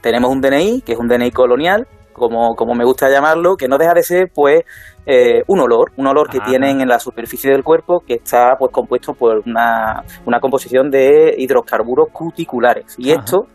Tenemos 0.00 0.30
un 0.30 0.40
DNI, 0.40 0.80
que 0.80 0.92
es 0.92 0.98
un 0.98 1.06
DNI 1.06 1.30
colonial, 1.32 1.86
como, 2.14 2.54
como 2.54 2.74
me 2.74 2.84
gusta 2.84 3.10
llamarlo, 3.10 3.56
que 3.56 3.68
no 3.68 3.76
deja 3.76 3.92
de 3.92 4.02
ser 4.02 4.30
pues 4.34 4.62
eh, 5.04 5.42
un 5.46 5.60
olor, 5.60 5.92
un 5.98 6.06
olor 6.06 6.30
que 6.30 6.38
Ajá. 6.38 6.48
tienen 6.48 6.80
en 6.80 6.88
la 6.88 6.98
superficie 6.98 7.50
del 7.50 7.62
cuerpo 7.62 8.00
que 8.06 8.14
está 8.14 8.56
pues 8.58 8.72
compuesto 8.72 9.12
por 9.12 9.42
una, 9.46 10.02
una 10.24 10.40
composición 10.40 10.90
de 10.90 11.34
hidrocarburos 11.36 12.08
cuticulares. 12.10 12.94
Y 12.98 13.12
Ajá. 13.12 13.20
esto 13.20 13.46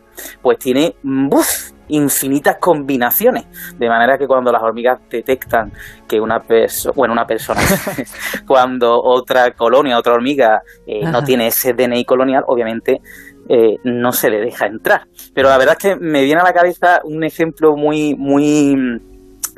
pues 0.42 0.58
tiene 0.58 0.94
mm, 1.02 1.28
¡buf! 1.28 1.75
Infinitas 1.88 2.56
combinaciones. 2.58 3.46
De 3.78 3.88
manera 3.88 4.18
que 4.18 4.26
cuando 4.26 4.50
las 4.52 4.62
hormigas 4.62 4.98
detectan 5.10 5.72
que 6.06 6.20
una 6.20 6.40
persona, 6.42 6.92
bueno, 6.96 7.12
una 7.12 7.26
persona, 7.26 7.60
cuando 8.46 9.00
otra 9.02 9.52
colonia, 9.52 9.98
otra 9.98 10.14
hormiga 10.14 10.62
eh, 10.86 11.04
no 11.04 11.22
tiene 11.24 11.46
ese 11.48 11.72
DNI 11.74 12.04
colonial, 12.04 12.44
obviamente 12.46 13.00
eh, 13.48 13.76
no 13.84 14.12
se 14.12 14.30
le 14.30 14.40
deja 14.40 14.66
entrar. 14.66 15.06
Pero 15.34 15.48
la 15.48 15.58
verdad 15.58 15.76
es 15.78 15.82
que 15.90 15.96
me 15.96 16.22
viene 16.24 16.40
a 16.40 16.44
la 16.44 16.52
cabeza 16.52 17.00
un 17.04 17.22
ejemplo 17.24 17.76
muy, 17.76 18.14
muy 18.14 19.00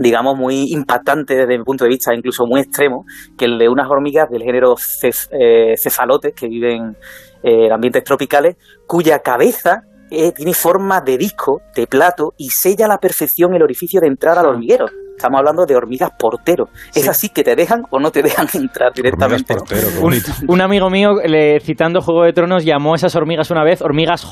digamos, 0.00 0.36
muy 0.36 0.72
impactante 0.72 1.34
desde 1.34 1.58
mi 1.58 1.64
punto 1.64 1.82
de 1.82 1.90
vista, 1.90 2.14
incluso 2.14 2.46
muy 2.46 2.60
extremo, 2.60 3.04
que 3.36 3.46
el 3.46 3.58
de 3.58 3.68
unas 3.68 3.88
hormigas 3.90 4.30
del 4.30 4.44
género 4.44 4.76
cef- 4.76 5.28
eh, 5.32 5.74
cefalotes 5.76 6.34
que 6.34 6.46
viven 6.46 6.96
en 7.42 7.72
ambientes 7.72 8.04
tropicales, 8.04 8.56
cuya 8.86 9.18
cabeza 9.20 9.82
eh, 10.10 10.32
tiene 10.32 10.54
forma 10.54 11.00
de 11.00 11.16
disco, 11.18 11.60
de 11.74 11.86
plato, 11.86 12.32
y 12.36 12.48
sella 12.50 12.86
a 12.86 12.88
la 12.88 12.98
perfección 12.98 13.54
el 13.54 13.62
orificio 13.62 14.00
de 14.00 14.08
entrar 14.08 14.38
al 14.38 14.46
hormiguero. 14.46 14.86
Estamos 15.16 15.38
hablando 15.40 15.64
de 15.66 15.74
hormigas 15.74 16.10
portero. 16.16 16.66
Es 16.94 17.08
así 17.08 17.30
que 17.30 17.42
te 17.42 17.56
dejan 17.56 17.82
o 17.90 17.98
no 17.98 18.12
te 18.12 18.22
dejan 18.22 18.46
entrar 18.54 18.90
Hormigas 18.90 18.94
directamente. 18.94 19.54
¿no? 19.54 19.58
portero, 19.60 19.88
qué 19.90 20.44
Un, 20.46 20.60
amigo 20.60 20.90
mío, 20.90 21.14
le- 21.26 21.58
citando 21.58 22.00
Juego 22.00 22.22
de 22.22 22.32
Tronos, 22.32 22.64
llamó 22.64 22.92
a 22.92 22.96
esas 22.96 23.16
hormigas 23.16 23.50
una 23.50 23.64
vez 23.64 23.82
hormigas. 23.82 24.24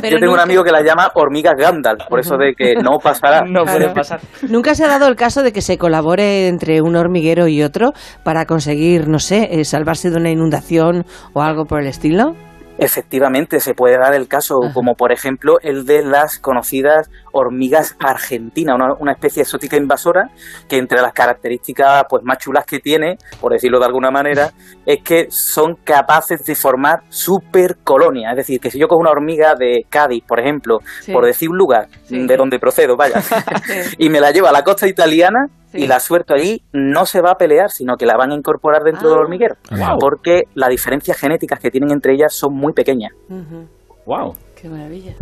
Pero 0.00 0.08
Yo 0.10 0.18
tengo 0.18 0.34
un 0.34 0.40
amigo 0.40 0.62
que 0.62 0.70
la 0.72 0.82
llama 0.82 1.10
hormigas 1.14 1.54
Gandalf, 1.56 2.04
por 2.08 2.20
eso 2.20 2.36
de 2.36 2.52
que 2.54 2.74
no 2.74 2.98
pasará. 3.02 3.44
No 3.48 3.64
puede 3.64 3.78
Claro. 3.78 3.94
pasar. 3.94 4.20
Nunca 4.48 4.74
se 4.74 4.84
ha 4.84 4.88
dado 4.88 5.06
el 5.08 5.16
caso 5.16 5.42
de 5.42 5.52
que 5.52 5.62
se 5.62 5.78
colabore 5.78 6.48
entre 6.48 6.82
un 6.82 6.96
hormiguero 6.96 7.48
y 7.48 7.62
otro 7.62 7.92
para 8.24 8.44
conseguir, 8.46 9.08
no 9.08 9.18
sé, 9.20 9.48
eh, 9.52 9.64
salvarse 9.64 10.10
de 10.10 10.16
una 10.16 10.30
inundación 10.30 11.04
o 11.32 11.40
algo 11.42 11.64
por 11.64 11.80
el 11.80 11.86
estilo. 11.86 12.34
Efectivamente, 12.76 13.60
se 13.60 13.72
puede 13.74 13.96
dar 13.98 14.14
el 14.14 14.26
caso, 14.26 14.56
Ajá. 14.64 14.74
como 14.74 14.94
por 14.94 15.12
ejemplo 15.12 15.58
el 15.62 15.84
de 15.86 16.02
las 16.04 16.38
conocidas 16.38 17.08
hormigas 17.32 17.96
argentinas, 18.00 18.74
una, 18.74 18.94
una 18.98 19.12
especie 19.12 19.42
exótica 19.42 19.76
invasora 19.76 20.30
que 20.68 20.78
entre 20.78 21.00
las 21.00 21.12
características 21.12 22.04
pues 22.08 22.22
más 22.24 22.38
chulas 22.38 22.64
que 22.66 22.80
tiene, 22.80 23.16
por 23.40 23.52
decirlo 23.52 23.78
de 23.78 23.86
alguna 23.86 24.10
manera, 24.10 24.50
es 24.86 25.02
que 25.04 25.26
son 25.30 25.76
capaces 25.84 26.44
de 26.44 26.54
formar 26.54 27.02
supercolonias. 27.08 28.32
Es 28.32 28.36
decir, 28.38 28.60
que 28.60 28.70
si 28.70 28.78
yo 28.78 28.88
cojo 28.88 29.00
una 29.00 29.10
hormiga 29.10 29.54
de 29.58 29.84
Cádiz, 29.88 30.24
por 30.26 30.40
ejemplo, 30.40 30.78
Sí. 31.00 31.12
por 31.12 31.24
decir 31.24 31.48
un 31.50 31.56
lugar 31.56 31.86
Sí. 32.04 32.26
de 32.26 32.36
donde 32.36 32.58
procedo, 32.58 32.96
vaya, 32.96 33.16
y 33.98 34.08
me 34.08 34.20
la 34.20 34.30
llevo 34.32 34.48
a 34.48 34.52
la 34.52 34.62
costa 34.64 34.86
italiana 34.88 35.46
Sí. 35.74 35.82
y 35.82 35.86
la 35.86 35.98
suelto 36.00 36.34
allí, 36.34 36.62
no 36.72 37.04
se 37.04 37.20
va 37.20 37.32
a 37.32 37.36
pelear, 37.38 37.70
sino 37.70 37.96
que 37.96 38.06
la 38.06 38.16
van 38.16 38.30
a 38.30 38.34
incorporar 38.34 38.82
dentro 38.84 39.08
Ah. 39.08 39.10
del 39.10 39.18
hormiguero. 39.20 39.56
Wow. 39.70 39.98
Porque 39.98 40.44
las 40.54 40.70
diferencias 40.70 41.16
genéticas 41.18 41.58
que 41.58 41.70
tienen 41.70 41.90
entre 41.90 42.14
ellas 42.14 42.32
son 42.32 42.54
muy 42.54 42.72
pequeñas. 42.72 43.12
Wow. 44.06 44.34
Qué 44.54 44.68
maravilla. 44.68 45.14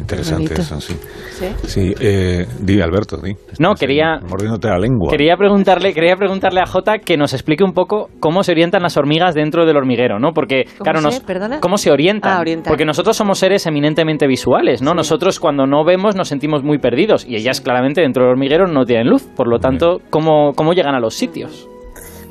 Interesante 0.00 0.54
eso, 0.54 0.80
sí. 0.80 0.94
¿Sí? 1.30 1.46
Sí, 1.66 1.94
eh, 2.00 2.46
di 2.60 2.80
Alberto, 2.80 3.16
di. 3.18 3.32
No, 3.58 3.74
quería- 3.74 4.18
Mordiéndote 4.28 4.68
la 4.68 4.78
lengua. 4.78 5.10
Quería 5.10 5.36
preguntarle, 5.36 5.92
quería 5.92 6.16
preguntarle 6.16 6.60
a 6.60 6.66
Jota 6.66 6.98
que 6.98 7.16
nos 7.16 7.32
explique 7.32 7.64
un 7.64 7.72
poco 7.72 8.08
cómo 8.20 8.42
se 8.42 8.52
orientan 8.52 8.82
las 8.82 8.96
hormigas 8.96 9.34
dentro 9.34 9.66
del 9.66 9.76
hormiguero, 9.76 10.18
¿no? 10.18 10.32
Porque, 10.32 10.64
¿Cómo 10.64 10.84
claro, 10.84 10.98
se? 11.00 11.04
nos, 11.04 11.20
Perdona. 11.20 11.60
¿cómo 11.60 11.78
se 11.78 11.90
orientan? 11.90 12.32
Ah, 12.36 12.40
orientan. 12.40 12.70
Porque 12.70 12.84
nosotros 12.84 13.16
somos 13.16 13.38
seres 13.38 13.66
eminentemente 13.66 14.26
visuales, 14.26 14.82
¿no? 14.82 14.94
Nosotros 14.94 15.40
cuando 15.40 15.66
no 15.66 15.84
vemos 15.84 16.16
nos 16.16 16.28
sentimos 16.28 16.62
muy 16.62 16.78
perdidos 16.78 17.26
y 17.26 17.36
ellas 17.36 17.60
claramente 17.60 18.00
dentro 18.00 18.24
del 18.24 18.32
hormiguero 18.32 18.66
no 18.66 18.84
tienen 18.84 19.08
luz. 19.08 19.24
Por 19.36 19.48
lo 19.48 19.58
tanto, 19.58 20.00
¿cómo, 20.10 20.52
cómo 20.54 20.72
llegan 20.72 20.94
a 20.94 21.00
los 21.00 21.14
sitios? 21.14 21.68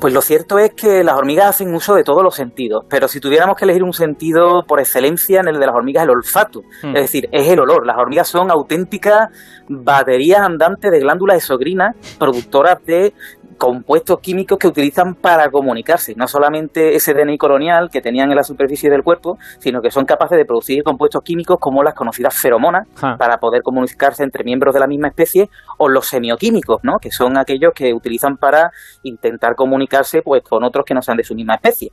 Pues 0.00 0.12
lo 0.12 0.20
cierto 0.20 0.58
es 0.58 0.72
que 0.74 1.02
las 1.02 1.16
hormigas 1.16 1.46
hacen 1.50 1.74
uso 1.74 1.94
de 1.94 2.04
todos 2.04 2.22
los 2.22 2.34
sentidos, 2.34 2.84
pero 2.88 3.08
si 3.08 3.20
tuviéramos 3.20 3.56
que 3.56 3.64
elegir 3.64 3.82
un 3.82 3.92
sentido 3.92 4.64
por 4.66 4.80
excelencia 4.80 5.40
en 5.40 5.48
el 5.48 5.58
de 5.58 5.66
las 5.66 5.74
hormigas, 5.74 6.04
el 6.04 6.10
olfato. 6.10 6.62
Hmm. 6.82 6.96
Es 6.96 7.02
decir, 7.02 7.28
es 7.32 7.48
el 7.48 7.60
olor. 7.60 7.86
Las 7.86 7.96
hormigas 7.96 8.28
son 8.28 8.50
auténticas 8.50 9.30
baterías 9.68 10.40
andantes 10.40 10.90
de 10.90 11.00
glándulas 11.00 11.38
exocrinas, 11.38 11.96
productoras 12.18 12.84
de 12.84 13.14
compuestos 13.54 14.20
químicos 14.20 14.58
que 14.58 14.66
utilizan 14.68 15.14
para 15.14 15.50
comunicarse. 15.50 16.14
No 16.16 16.26
solamente 16.28 16.94
ese 16.94 17.14
DNI 17.14 17.38
colonial 17.38 17.88
que 17.90 18.00
tenían 18.00 18.30
en 18.30 18.36
la 18.36 18.42
superficie 18.42 18.90
del 18.90 19.02
cuerpo, 19.02 19.38
sino 19.58 19.80
que 19.80 19.90
son 19.90 20.04
capaces 20.04 20.36
de 20.38 20.44
producir 20.44 20.82
compuestos 20.82 21.22
químicos 21.22 21.58
como 21.60 21.82
las 21.82 21.94
conocidas 21.94 22.34
feromonas 22.34 22.86
Ja. 23.00 23.16
para 23.18 23.38
poder 23.38 23.62
comunicarse 23.62 24.22
entre 24.22 24.44
miembros 24.44 24.74
de 24.74 24.80
la 24.80 24.86
misma 24.86 25.08
especie 25.08 25.48
o 25.78 25.88
los 25.88 26.06
semioquímicos, 26.06 26.80
¿no? 26.82 26.98
que 27.00 27.10
son 27.10 27.36
aquellos 27.38 27.72
que 27.74 27.92
utilizan 27.92 28.36
para 28.36 28.70
intentar 29.02 29.54
comunicarse 29.54 30.22
pues 30.22 30.42
con 30.42 30.64
otros 30.64 30.84
que 30.84 30.94
no 30.94 31.02
sean 31.02 31.16
de 31.16 31.24
su 31.24 31.34
misma 31.34 31.54
especie. 31.54 31.90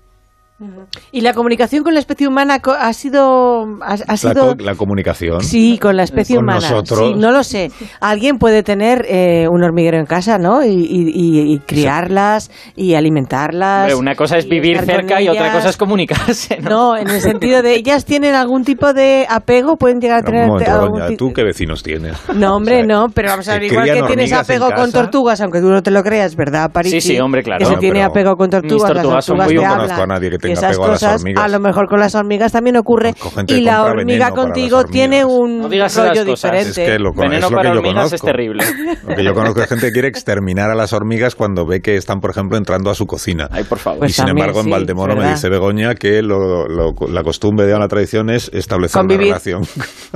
¿Y 1.12 1.22
la 1.22 1.34
comunicación 1.34 1.84
con 1.84 1.94
la 1.94 2.00
especie 2.00 2.28
humana 2.28 2.60
co- 2.60 2.72
ha 2.72 2.94
sido... 2.94 3.64
Ha, 3.82 3.94
ha 3.94 3.98
La, 4.08 4.18
sido... 4.18 4.56
co- 4.58 4.64
la 4.64 4.76
comunicación. 4.76 5.42
Sí, 5.42 5.78
con 5.82 5.96
la 5.98 6.04
especie 6.04 6.36
Con 6.36 6.46
humana. 6.46 6.60
nosotros. 6.62 7.00
Sí, 7.00 7.14
no 7.18 7.32
lo 7.32 7.44
sé. 7.44 7.72
Alguien 8.00 8.38
puede 8.38 8.64
tener 8.64 9.06
eh, 9.10 9.48
un 9.50 9.64
hormiguero 9.64 9.98
en 9.98 10.06
casa, 10.06 10.38
¿no? 10.38 10.64
Y, 10.64 10.70
y- 10.70 11.12
y- 11.14 11.54
y 11.54 11.60
criarlas 11.60 12.52
y 12.76 12.94
alimentarlas. 12.96 13.82
Hombre, 13.92 13.96
una 13.96 14.16
cosa 14.16 14.38
es 14.38 14.48
vivir 14.48 14.80
cerca 14.82 15.22
y 15.22 15.30
otra 15.30 15.52
cosa 15.52 15.70
es 15.70 15.78
comunicarse, 15.78 16.58
¿no? 16.62 16.70
No, 16.70 16.98
en 16.98 17.10
el 17.10 17.22
sentido 17.22 17.62
de 17.62 17.76
ellas 17.76 18.06
tienen 18.06 18.34
algún 18.36 18.64
tipo 18.64 18.94
de 18.94 19.26
apego, 19.30 19.76
pueden 19.78 20.00
llegar 20.00 20.20
a 20.20 20.22
Pero 20.22 20.32
tener 20.32 20.48
momento, 20.48 20.72
algún 20.72 21.00
doña, 21.00 21.18
¿tú 21.18 21.32
qué 21.34 21.44
vecinos 21.44 21.84
tienes? 21.84 22.18
No, 22.34 22.56
hombre, 22.56 22.76
O 22.76 22.86
sea, 22.86 22.88
no, 22.88 23.08
pero 23.14 23.30
vamos 23.30 23.48
a 23.50 23.54
ver, 23.54 23.64
igual 23.64 23.86
que 23.92 24.02
tienes 24.04 24.32
apego 24.34 24.66
con 24.68 24.76
casa. 24.76 24.92
tortugas, 24.92 25.42
aunque 25.42 25.60
tú 25.60 25.68
no 25.70 25.82
te 25.84 25.92
lo 25.92 26.02
creas, 26.04 26.36
¿verdad, 26.36 26.72
París? 26.72 26.92
Sí, 26.92 27.02
sí, 27.02 27.20
hombre, 27.20 27.44
claro. 27.44 27.60
Que 27.60 27.66
se 27.66 27.78
tiene 27.78 28.00
pero 28.00 28.10
apego 28.12 28.36
con 28.36 28.50
tortugas, 28.50 28.74
mis 28.74 28.94
tortugas 28.94 29.16
las 29.16 29.26
son 29.26 29.38
tortugas 29.38 29.48
muy- 29.48 29.56
te 29.56 29.62
Yo 29.62 29.68
no 29.68 29.82
conozco 29.82 30.02
a 30.04 30.08
nadie 30.08 30.30
que 30.30 30.38
y 30.52 30.54
esas 30.54 30.78
a 30.78 30.80
cosas, 30.82 31.24
a 31.36 31.48
lo 31.48 31.60
mejor 31.60 31.88
con 31.88 32.00
las 32.00 32.16
hormigas 32.16 32.52
también 32.52 32.78
ocurre. 32.78 33.14
Gente 33.14 33.58
Y 33.58 33.62
la 33.62 33.84
hormiga 33.84 34.32
contigo 34.32 34.84
tiene 34.86 35.26
un 35.26 35.60
No 35.60 35.70
digas 35.70 35.96
rollo 35.98 36.24
diferente. 36.26 36.70
Es 36.70 36.90
que 36.90 37.00
lo, 37.00 37.14
Veneno 37.14 37.36
es 37.48 37.52
lo 37.52 37.58
para 37.58 37.70
que 37.70 37.76
yo 37.76 37.80
hormigas 37.80 37.96
conozco. 38.10 38.16
es 38.16 38.22
terrible. 38.22 38.64
Lo 39.08 39.16
que 39.16 39.24
yo 39.24 39.34
conozco 39.34 39.62
es 39.62 39.68
gente 39.70 39.88
que 39.88 39.92
quiere 39.94 40.08
exterminar 40.08 40.70
a 40.70 40.76
las 40.76 40.94
hormigas 40.94 41.36
cuando 41.36 41.66
ve 41.66 41.82
que 41.82 41.96
están, 41.96 42.20
por 42.20 42.32
ejemplo, 42.32 42.58
entrando 42.58 42.90
a 42.90 42.96
su 42.96 43.06
cocina. 43.06 43.48
Ay, 43.52 43.64
por 43.64 43.78
favor. 43.80 44.00
Pues 44.00 44.12
y 44.12 44.14
sin 44.14 44.26
también, 44.26 44.48
embargo, 44.48 44.62
en 44.66 44.70
Valdemoro 44.72 45.16
me 45.16 45.30
dice 45.30 45.50
Begoña 45.50 45.96
que 45.96 46.22
lo- 46.22 46.68
lo- 46.68 46.94
la 47.10 47.24
costumbre 47.24 47.66
de 47.66 47.78
la 47.78 47.88
tradición 47.88 48.30
es 48.30 48.50
establecer 48.54 49.00
Convivir. 49.00 49.28
una 49.28 49.40
relación. 49.40 49.62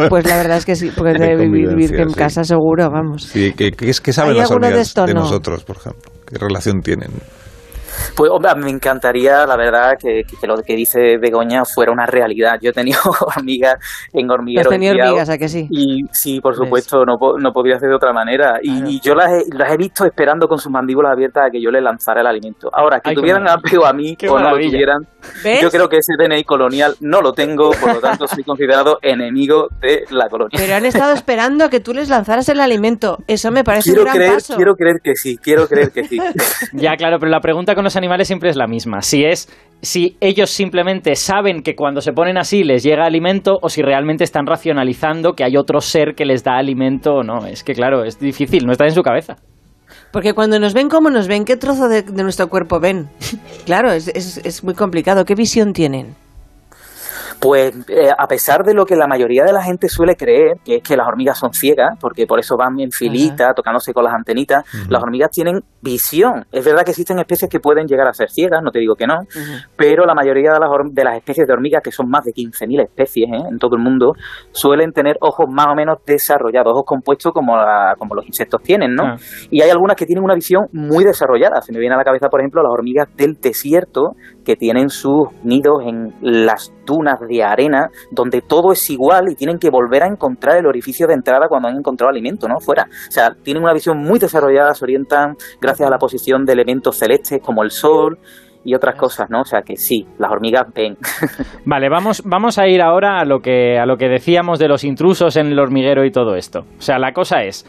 Pues 0.10 0.26
la 0.28 0.38
verdad 0.38 0.58
es 0.58 0.66
que 0.66 0.76
sí, 0.76 0.92
porque 0.96 1.14
De 1.20 1.20
debe 1.28 1.48
vivir, 1.50 1.96
en 1.96 2.10
sí. 2.10 2.16
casa 2.16 2.44
seguro, 2.44 2.90
vamos. 2.92 3.24
Sí, 3.24 3.54
¿qué, 3.58 3.72
qué, 3.72 3.90
es- 3.90 4.02
qué 4.02 4.14
saben 4.14 4.34
¿Hay 4.34 4.40
las 4.40 4.50
de 4.50 4.56
hormigas 4.56 4.80
esto? 4.80 5.06
de 5.06 5.14
No. 5.14 5.22
nosotros, 5.22 5.64
por 5.64 5.78
ejemplo? 5.78 6.12
¿Qué 6.28 6.38
relación 6.38 6.82
tienen? 6.82 7.10
Pues 8.16 8.32
hombre, 8.32 8.52
me 8.56 8.70
encantaría, 8.70 9.46
la 9.46 9.56
verdad, 9.58 9.94
que, 10.00 10.24
que- 10.28 10.38
que 10.40 10.48
lo 10.48 10.56
que 10.58 10.76
dice 10.76 11.18
Begoña 11.20 11.64
fuera 11.66 11.92
una 11.92 12.06
realidad. 12.06 12.58
Yo 12.62 12.70
he 12.70 12.74
tenido 12.74 13.00
hormigas 13.36 13.76
en 14.14 14.26
¿Has 14.26 14.32
hormiguero. 14.36 14.70
tenido 14.70 14.94
hormigas, 14.96 15.30
a 15.30 15.38
que 15.38 15.48
sí? 15.50 15.68
Y 15.70 16.04
sí, 16.12 16.40
por 16.42 16.56
supuesto, 16.56 17.06
no, 17.06 17.16
no 17.38 17.52
podía 17.52 17.78
ser 17.80 17.90
de 17.90 17.96
otra 17.96 18.14
manera. 18.14 18.60
Y, 18.62 18.72
Claro. 18.76 18.90
y 18.90 19.00
yo 19.02 19.16
las 19.16 19.32
he, 19.32 19.56
las 19.58 19.72
he 19.74 19.78
visto 19.78 20.06
esperando 20.06 20.48
con 20.48 20.58
sus 20.58 20.72
mandíbulas 20.72 21.12
abiertas 21.14 21.46
a 21.48 21.50
que 21.52 21.62
yo 21.62 21.70
les 21.72 21.82
lanzara 21.84 22.22
el 22.22 22.28
alimento. 22.28 22.70
Ahora, 22.74 23.00
que 23.00 23.10
Ay, 23.12 23.16
tuvieran 23.16 23.44
maravilla. 23.44 23.68
apego 23.68 23.86
a 23.86 23.94
mí 23.94 24.16
Qué 24.20 24.28
o 24.28 24.34
no 24.34 24.38
lo 24.40 24.44
maravilla. 24.46 24.72
tuvieran, 24.72 24.98
¿Ves? 25.44 25.62
yo 25.62 25.70
creo 25.70 25.90
que 25.90 25.98
ese 25.98 26.14
DNI 26.18 26.44
colonial 26.44 26.96
no 27.02 27.22
lo 27.22 27.34
tengo, 27.34 27.72
por 27.72 27.94
lo 27.96 28.00
tanto 28.02 28.28
soy 28.28 28.44
considerado 28.44 28.98
enemigo 29.02 29.68
de 29.82 30.04
la 30.12 30.28
colonia. 30.30 30.58
Pero 30.60 30.76
han 30.76 30.86
estado 30.86 31.14
esperando 31.14 31.66
a 31.66 31.70
que 31.70 31.80
tú 31.80 31.94
les 31.94 32.10
lanzaras 32.10 32.48
el 32.50 32.60
alimento. 32.60 33.18
Eso 33.28 33.52
me 33.52 33.64
parece 33.64 33.90
Quiero 33.92 34.02
un 34.02 34.06
gran 34.06 34.18
creer, 34.18 34.34
paso. 34.34 34.56
quiero 34.56 34.76
creer 34.76 34.98
que 35.04 35.16
sí, 35.16 35.38
quiero 35.38 35.68
creer 35.68 35.92
que 35.92 36.04
sí. 36.06 36.18
Ya, 36.74 36.96
claro, 36.96 37.18
pero 37.20 37.32
la 37.32 37.40
pregunta 37.40 37.74
con 37.76 37.85
los 37.86 37.96
animales 37.96 38.28
siempre 38.28 38.50
es 38.50 38.58
la 38.58 38.68
misma. 38.68 39.02
Si 39.02 39.24
es 39.24 39.48
si 39.82 40.18
ellos 40.20 40.50
simplemente 40.50 41.16
saben 41.16 41.62
que 41.62 41.76
cuando 41.76 42.02
se 42.02 42.12
ponen 42.12 42.38
así 42.38 42.64
les 42.64 42.84
llega 42.84 43.06
alimento 43.06 43.58
o 43.62 43.70
si 43.70 43.82
realmente 43.82 44.24
están 44.24 44.46
racionalizando 44.46 45.34
que 45.34 45.44
hay 45.44 45.56
otro 45.58 45.80
ser 45.80 46.16
que 46.16 46.26
les 46.26 46.44
da 46.44 46.58
alimento 46.58 47.14
o 47.14 47.24
no. 47.24 47.46
Es 47.46 47.64
que 47.64 47.74
claro, 47.74 48.04
es 48.04 48.20
difícil, 48.20 48.66
no 48.66 48.72
está 48.72 48.86
en 48.86 48.94
su 48.94 49.04
cabeza. 49.04 49.36
Porque 50.12 50.34
cuando 50.34 50.60
nos 50.60 50.74
ven, 50.74 50.90
¿cómo 50.90 51.10
nos 51.10 51.28
ven? 51.28 51.46
¿Qué 51.46 51.58
trozo 51.58 51.88
de, 51.88 52.04
nuestro 52.04 52.48
cuerpo 52.48 52.80
ven? 52.80 53.08
Claro, 53.66 53.92
es, 53.92 54.08
es, 54.10 54.38
es 54.46 54.64
muy 54.64 54.76
complicado. 54.76 55.26
¿Qué 55.26 55.34
visión 55.34 55.74
tienen? 55.74 56.16
Pues 57.46 57.76
eh, 57.90 58.10
a 58.18 58.26
pesar 58.28 58.64
de 58.64 58.74
lo 58.74 58.86
que 58.86 58.96
la 58.96 59.06
mayoría 59.06 59.44
de 59.44 59.54
la 59.54 59.62
gente 59.62 59.88
suele 59.88 60.16
creer, 60.16 60.58
que 60.66 60.78
es 60.78 60.82
que 60.84 60.98
las 60.98 61.08
hormigas 61.08 61.38
son 61.38 61.54
ciegas, 61.54 61.96
porque 62.02 62.26
por 62.26 62.40
eso 62.40 62.56
van 62.58 62.80
en 62.80 62.90
filita, 62.90 63.54
tocándose 63.54 63.94
con 63.94 64.04
las 64.04 64.14
antenitas, 64.16 64.64
las 64.90 65.04
hormigas 65.04 65.30
tienen 65.30 65.60
visión. 65.80 66.46
Es 66.52 66.66
verdad 66.66 66.84
que 66.84 66.90
existen 66.92 67.20
especies 67.20 67.48
que 67.52 67.60
pueden 67.60 67.86
llegar 67.86 68.08
a 68.08 68.14
ser 68.14 68.30
ciegas, 68.32 68.64
no 68.64 68.72
te 68.72 68.80
digo 68.80 68.96
que 68.96 69.06
no, 69.06 69.20
pero 69.78 70.06
la 70.06 70.16
mayoría 70.16 70.54
de 70.54 70.60
las, 70.60 70.70
de 70.92 71.04
las 71.04 71.18
especies 71.18 71.46
de 71.46 71.54
hormigas, 71.54 71.84
que 71.84 71.92
son 71.92 72.10
más 72.10 72.24
de 72.26 72.32
15.000 72.32 72.82
especies 72.84 73.28
¿eh? 73.32 73.44
en 73.52 73.60
todo 73.60 73.76
el 73.76 73.84
mundo, 73.84 74.14
suelen 74.52 74.92
tener 74.92 75.18
ojos 75.22 75.46
más 75.48 75.68
o 75.68 75.76
menos 75.76 76.00
desarrollados, 76.06 76.72
ojos 76.74 76.86
compuestos 76.88 77.32
como, 77.32 77.56
la- 77.56 77.94
como 78.00 78.16
los 78.16 78.26
insectos 78.26 78.64
tienen, 78.64 78.96
¿no? 78.96 79.04
Ah. 79.06 79.18
Y 79.52 79.62
hay 79.62 79.70
algunas 79.70 79.96
que 79.96 80.06
tienen 80.08 80.24
una 80.24 80.34
visión 80.34 80.66
muy 80.72 81.04
desarrollada. 81.04 81.62
Se 81.62 81.72
me 81.72 81.80
viene 81.80 81.94
a 81.94 81.98
la 82.00 82.04
cabeza, 82.04 82.28
por 82.30 82.40
ejemplo, 82.40 82.64
las 82.64 82.72
hormigas 82.72 83.08
del 83.16 83.36
desierto 83.40 84.16
que 84.46 84.56
tienen 84.56 84.90
sus 84.90 85.28
nidos 85.44 85.84
en 85.86 86.14
las 86.22 86.74
dunas 86.86 87.20
de 87.28 87.44
arena, 87.44 87.90
donde 88.12 88.42
todo 88.42 88.72
es 88.72 88.90
igual 88.90 89.26
y 89.30 89.36
tienen 89.36 89.58
que 89.58 89.70
volver 89.70 90.04
a 90.04 90.08
encontrar 90.08 90.58
el 90.58 90.68
orificio 90.68 91.08
de 91.08 91.16
entrada 91.16 91.48
cuando 91.50 91.68
han 91.68 91.78
encontrado 91.78 92.10
alimento, 92.10 92.48
¿no? 92.48 92.60
Fuera. 92.60 92.84
O 92.84 93.12
sea, 93.12 93.32
tienen 93.44 93.64
una 93.64 93.74
visión 93.74 93.98
muy 93.98 94.20
desarrollada, 94.20 94.74
se 94.74 94.86
orientan 94.86 95.36
gracias 95.60 95.88
a 95.88 95.92
la 95.92 95.98
posición 95.98 96.46
de 96.46 96.54
elementos 96.54 96.98
celestes 96.98 97.42
como 97.44 97.64
el 97.64 97.72
sol 97.72 98.20
y 98.64 98.74
otras 98.74 98.96
cosas, 98.96 99.30
¿no? 99.30 99.42
O 99.42 99.46
sea 99.46 99.62
que 99.62 99.78
sí, 99.78 100.08
las 100.18 100.32
hormigas 100.32 100.66
ven. 100.74 100.98
Vale, 101.66 101.88
vamos, 101.88 102.24
vamos 102.26 102.58
a 102.58 102.68
ir 102.68 102.82
ahora 102.82 103.20
a 103.20 103.26
lo 103.26 103.40
que 103.40 103.78
a 103.78 103.86
lo 103.86 103.98
que 103.98 104.10
decíamos 104.10 104.60
de 104.60 104.68
los 104.68 104.84
intrusos 104.84 105.38
en 105.38 105.48
el 105.48 105.60
hormiguero 105.60 106.04
y 106.04 106.12
todo 106.12 106.36
esto. 106.36 106.62
O 106.78 106.82
sea, 106.82 106.98
la 106.98 107.14
cosa 107.14 107.44
es 107.44 107.66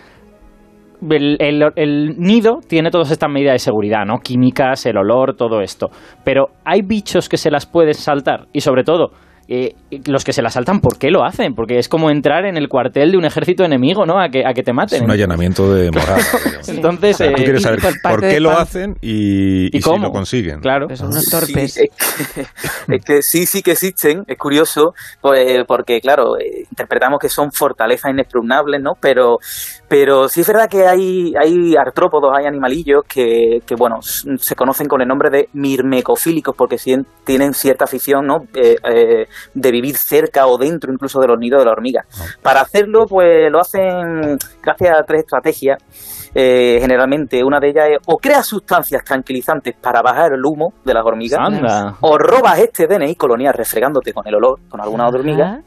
el, 1.10 2.14
nido 2.18 2.60
tiene 2.66 2.90
todas 2.90 3.10
estas 3.10 3.30
medidas 3.30 3.54
de 3.54 3.58
seguridad, 3.58 4.04
¿no? 4.06 4.18
Químicas, 4.18 4.86
el 4.86 4.96
olor, 4.96 5.36
todo 5.36 5.60
esto. 5.60 5.88
Pero 6.24 6.48
hay 6.64 6.82
bichos 6.82 7.28
que 7.28 7.36
se 7.36 7.50
las 7.50 7.66
pueden 7.66 7.94
saltar 7.94 8.46
y 8.52 8.60
sobre 8.60 8.84
todo 8.84 9.10
eh, 9.48 9.74
los 10.06 10.24
que 10.24 10.32
se 10.32 10.42
las 10.42 10.54
saltan, 10.54 10.80
¿por 10.80 10.98
qué 10.98 11.10
lo 11.10 11.24
hacen? 11.24 11.54
Porque 11.54 11.78
es 11.78 11.88
como 11.88 12.10
entrar 12.10 12.44
en 12.46 12.56
el 12.56 12.68
cuartel 12.68 13.12
de 13.12 13.18
un 13.18 13.24
ejército 13.24 13.64
enemigo, 13.64 14.04
¿no? 14.04 14.20
A 14.20 14.28
que, 14.28 14.44
a 14.46 14.52
que 14.52 14.62
te 14.62 14.72
Es 14.72 14.74
maten. 14.74 15.04
un 15.04 15.10
allanamiento 15.10 15.72
de 15.72 15.90
morada. 15.92 16.18
digamos. 16.44 16.68
Entonces, 16.68 17.18
tú 17.18 17.24
eh, 17.24 17.32
quieres 17.36 17.62
saber 17.62 17.80
por 18.02 18.20
qué 18.20 18.40
lo 18.40 18.50
hacen 18.50 18.96
y, 19.00 19.66
¿y 19.66 19.78
y 19.78 19.82
si 19.82 19.98
lo 19.98 20.10
consiguen. 20.10 20.60
Claro. 20.60 20.86
Pues 20.88 20.98
son 20.98 21.08
unos 21.08 21.24
torpes. 21.26 21.74
Sí, 21.74 21.82
es, 21.82 22.34
que, 22.34 22.40
es 22.96 23.04
que 23.04 23.22
sí, 23.22 23.46
sí 23.46 23.62
que 23.62 23.72
existen, 23.72 24.24
es 24.26 24.38
curioso, 24.38 24.94
pues, 25.20 25.64
porque 25.66 26.00
claro, 26.00 26.36
eh, 26.38 26.64
interpretamos 26.70 27.18
que 27.20 27.28
son 27.28 27.52
fortalezas 27.52 28.10
inexpugnables, 28.12 28.80
¿no? 28.82 28.92
Pero, 29.00 29.38
pero 29.88 30.28
sí 30.28 30.40
es 30.40 30.46
verdad 30.48 30.68
que 30.68 30.86
hay, 30.86 31.32
hay 31.40 31.76
artrópodos, 31.76 32.32
hay 32.36 32.46
animalillos 32.46 33.02
que, 33.08 33.60
que, 33.66 33.74
bueno, 33.76 33.96
se 34.02 34.54
conocen 34.54 34.88
con 34.88 35.00
el 35.02 35.08
nombre 35.08 35.30
de 35.30 35.48
mirmecofílicos 35.52 36.54
porque 36.56 36.78
sí 36.78 36.96
tienen 37.24 37.54
cierta 37.54 37.84
afición, 37.84 38.26
¿no? 38.26 38.38
Eh, 38.54 38.76
eh, 38.92 39.26
de 39.54 39.70
vivir 39.70 39.96
cerca 39.96 40.46
o 40.46 40.58
dentro 40.58 40.92
incluso 40.92 41.20
de 41.20 41.28
los 41.28 41.38
nidos 41.38 41.60
de 41.60 41.64
la 41.64 41.72
hormiga. 41.72 42.04
Para 42.42 42.62
hacerlo, 42.62 43.06
pues 43.06 43.50
lo 43.50 43.60
hacen 43.60 44.38
gracias 44.62 44.98
a 44.98 45.02
tres 45.02 45.20
estrategias. 45.20 45.78
Eh, 46.34 46.78
generalmente 46.80 47.42
una 47.42 47.58
de 47.58 47.70
ellas 47.70 47.84
es 47.92 47.98
o 48.06 48.18
creas 48.18 48.46
sustancias 48.46 49.02
tranquilizantes 49.02 49.74
para 49.80 50.02
bajar 50.02 50.34
el 50.34 50.44
humo 50.44 50.74
de 50.84 50.92
las 50.92 51.02
hormigas 51.02 51.40
Anda. 51.40 51.96
o 52.00 52.18
robas 52.18 52.58
este 52.58 52.86
DNI 52.86 53.14
colonial 53.14 53.54
refregándote 53.54 54.12
con 54.12 54.26
el 54.26 54.34
olor, 54.34 54.60
con 54.68 54.80
alguna 54.82 55.06
otra 55.08 55.20
hormiga, 55.20 55.62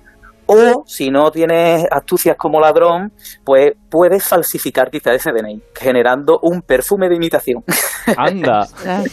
o 0.52 0.84
si 0.88 1.12
no 1.12 1.30
tienes 1.30 1.86
astucias 1.92 2.36
como 2.36 2.60
ladrón, 2.60 3.14
pues 3.44 3.74
puedes 3.88 4.24
falsificar 4.24 4.90
quizá 4.90 5.14
ese 5.14 5.32
DNI, 5.32 5.62
generando 5.80 6.40
un 6.42 6.64
perfume 6.64 7.08
de 7.08 7.18
imitación. 7.18 7.64
Anda. 8.18 8.68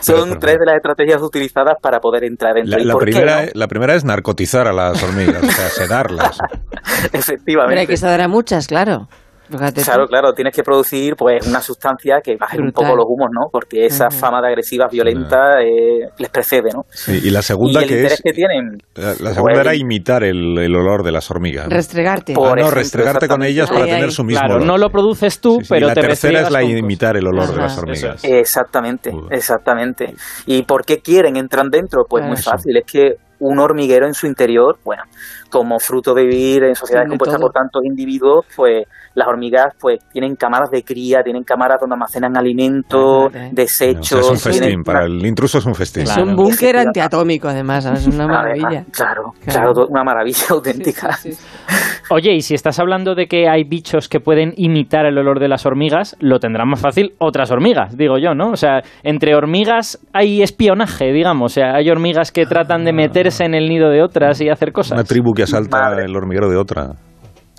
Son 0.00 0.28
pero- 0.30 0.40
tres 0.40 0.58
de 0.58 0.66
las 0.66 0.76
estrategias 0.76 1.22
utilizadas 1.22 1.76
para 1.80 2.00
poder 2.00 2.24
entrar 2.24 2.54
dentro. 2.54 2.76
La, 2.76 2.82
¿Y 2.82 2.84
la 2.84 2.96
primera, 2.96 3.42
no? 3.42 3.48
la 3.54 3.68
primera 3.68 3.94
es 3.94 4.04
narcotizar 4.04 4.66
a 4.66 4.72
las 4.72 5.02
hormigas, 5.02 5.42
o 5.42 5.50
sea, 5.50 5.68
sedarlas. 5.68 6.38
Hombre, 6.40 6.60
hay 7.02 7.08
Efectivamente. 7.20 7.86
que 7.86 7.96
dar 7.96 8.20
a 8.20 8.28
muchas, 8.28 8.66
claro. 8.66 9.08
Fíjate 9.50 9.80
tú. 9.80 9.84
Claro, 9.84 10.06
claro, 10.06 10.32
tienes 10.32 10.54
que 10.54 10.62
producir 10.62 11.14
pues 11.16 11.46
una 11.46 11.60
sustancia 11.60 12.20
que 12.22 12.36
baje 12.36 12.58
un 12.60 12.70
poco 12.72 12.94
los 12.96 13.04
humos, 13.08 13.28
¿no? 13.32 13.48
Porque 13.50 13.84
esa 13.86 14.10
fama 14.10 14.40
de 14.40 14.48
agresivas 14.48 14.90
violentas 14.90 15.56
eh, 15.64 16.08
les 16.18 16.28
precede, 16.30 16.70
¿no? 16.74 16.82
Sí, 16.90 17.20
y 17.24 17.30
la 17.30 17.40
Y 17.40 17.42
segunda 17.42 17.80
el 17.82 17.88
que 17.88 17.94
interés 17.96 18.12
es... 18.18 18.22
que 18.22 18.32
tienen, 18.32 18.78
La, 18.94 19.08
la 19.08 19.14
segunda 19.34 19.40
Pues- 19.42 19.58
era 19.60 19.74
imitar 19.74 20.22
el, 20.24 20.58
el 20.58 20.74
olor 20.76 21.02
de 21.02 21.12
las 21.12 21.30
hormigas. 21.30 21.68
¿no? 21.68 21.74
Restregarte. 21.74 22.32
Por 22.34 22.46
Ah, 22.48 22.50
no, 22.54 22.60
ejemplo, 22.60 22.78
restregarte 22.80 23.28
con 23.28 23.42
ellas 23.42 23.68
para 23.70 23.84
Ay, 23.84 23.90
tener 23.90 24.12
su 24.12 24.24
mismo 24.24 24.40
Claro, 24.40 24.54
olor. 24.56 24.66
no 24.66 24.78
lo 24.78 24.90
produces 24.90 25.40
tú, 25.40 25.56
Sí, 25.58 25.64
sí, 25.64 25.66
pero 25.70 25.86
y 25.86 25.88
la 25.88 25.94
te 25.94 26.00
tercera 26.02 26.40
es 26.42 26.50
la 26.50 26.62
imitar 26.62 27.16
el 27.16 27.26
olor 27.26 27.48
de 27.52 27.56
las 27.56 27.76
hormigas. 27.78 28.24
Exactamente, 28.24 29.10
Uy. 29.10 29.26
exactamente. 29.30 30.14
¿Y 30.46 30.62
por 30.62 30.84
qué 30.84 30.98
quieren? 30.98 31.36
Entran 31.36 31.68
dentro? 31.70 32.04
Pues 32.08 32.20
Claro. 32.22 32.34
muy 32.34 32.42
fácil, 32.42 32.76
es 32.76 32.84
que 32.90 33.14
un 33.40 33.58
hormiguero 33.58 34.06
en 34.06 34.12
su 34.14 34.26
interior, 34.26 34.78
bueno, 34.84 35.02
como 35.50 35.78
fruto 35.78 36.14
de 36.14 36.22
vivir 36.24 36.64
en 36.64 36.74
sociedades 36.74 37.06
Tiene 37.08 37.18
compuestas 37.18 37.38
todo. 37.40 37.48
por 37.48 37.52
tantos 37.52 37.82
individuos, 37.84 38.46
pues 38.56 38.84
las 39.14 39.26
hormigas 39.28 39.74
pues 39.78 39.98
tienen 40.12 40.36
cámaras 40.36 40.70
de 40.70 40.82
cría, 40.84 41.22
tienen 41.22 41.42
cámaras 41.44 41.78
donde 41.80 41.94
almacenan 41.94 42.36
alimentos. 42.36 43.00
O 43.00 43.30
desechos. 43.52 44.06
sea, 44.08 44.20
es 44.20 44.30
un 44.46 44.52
tienen 44.52 44.60
festín, 44.70 44.82
para 44.84 45.04
el 45.04 45.26
intruso 45.26 45.58
es 45.58 45.66
un 45.66 45.74
festín. 45.74 46.04
Es 46.04 46.12
Claro. 46.14 46.28
un 46.30 46.36
búnker 46.36 46.76
antiatómico, 46.76 47.48
además. 47.48 47.84
Es 47.86 48.06
una 48.06 48.26
maravilla. 48.26 48.66
Además, 48.68 48.86
Claro, 48.96 49.22
Claro. 49.44 49.72
claro, 49.72 49.86
una 49.88 50.04
maravilla 50.04 50.44
auténtica. 50.50 51.12
Sí, 51.16 51.32
sí, 51.32 51.38
sí. 51.42 52.04
Oye, 52.10 52.32
y 52.34 52.40
si 52.42 52.54
estás 52.54 52.78
hablando 52.78 53.14
de 53.14 53.26
que 53.26 53.48
hay 53.48 53.64
bichos 53.64 54.08
que 54.08 54.20
pueden 54.20 54.52
imitar 54.56 55.06
el 55.06 55.16
olor 55.18 55.38
de 55.40 55.48
las 55.48 55.66
hormigas, 55.66 56.16
lo 56.20 56.38
tendrán 56.40 56.68
más 56.68 56.80
fácil 56.80 57.14
otras 57.18 57.50
hormigas, 57.50 57.96
digo 57.96 58.18
yo, 58.18 58.34
¿no? 58.34 58.50
O 58.50 58.56
sea, 58.56 58.80
entre 59.02 59.34
hormigas 59.34 59.98
hay 60.12 60.42
espionaje, 60.42 61.12
digamos. 61.12 61.52
O 61.52 61.54
sea, 61.54 61.74
hay 61.76 61.88
hormigas 61.90 62.32
que 62.32 62.46
tratan 62.46 62.84
de 62.84 62.92
meterse 62.92 63.44
en 63.44 63.54
el 63.54 63.68
nido 63.68 63.90
de 63.90 64.02
otras 64.02 64.40
y 64.40 64.48
hacer 64.48 64.72
cosas. 64.72 64.92
Una 64.98 65.04
tribu 65.04 65.32
que 65.34 65.39
asalta 65.42 65.80
Madre. 65.80 66.04
el 66.04 66.16
hormiguero 66.16 66.48
de 66.48 66.56
otra. 66.56 66.96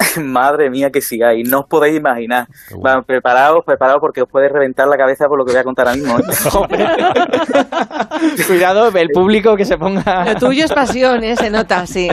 Madre 0.24 0.70
mía 0.70 0.90
que 0.90 1.02
sí 1.02 1.22
hay, 1.22 1.44
no 1.44 1.60
os 1.60 1.66
podéis 1.66 1.98
imaginar. 1.98 2.48
Bueno. 2.72 2.84
Va, 2.84 3.02
preparaos, 3.02 3.64
preparaos 3.66 4.00
porque 4.00 4.22
os 4.22 4.30
puede 4.30 4.50
reventar 4.50 4.88
la 4.88 4.98
cabeza 4.98 5.28
por 5.28 5.38
lo 5.38 5.46
que 5.46 5.52
voy 5.52 5.62
a 5.62 5.64
contar 5.64 5.88
ahora 5.88 5.98
mismo. 5.98 6.20
¿eh? 6.20 6.24
Cuidado, 8.48 8.90
el 8.90 9.10
público 9.10 9.56
que 9.56 9.66
se 9.66 9.78
ponga... 9.78 10.26
Lo 10.26 10.36
tuyo 10.36 10.66
es 10.66 10.74
pasión, 10.74 11.24
¿eh? 11.24 11.36
Se 11.36 11.50
nota, 11.50 11.86
sí. 11.86 12.10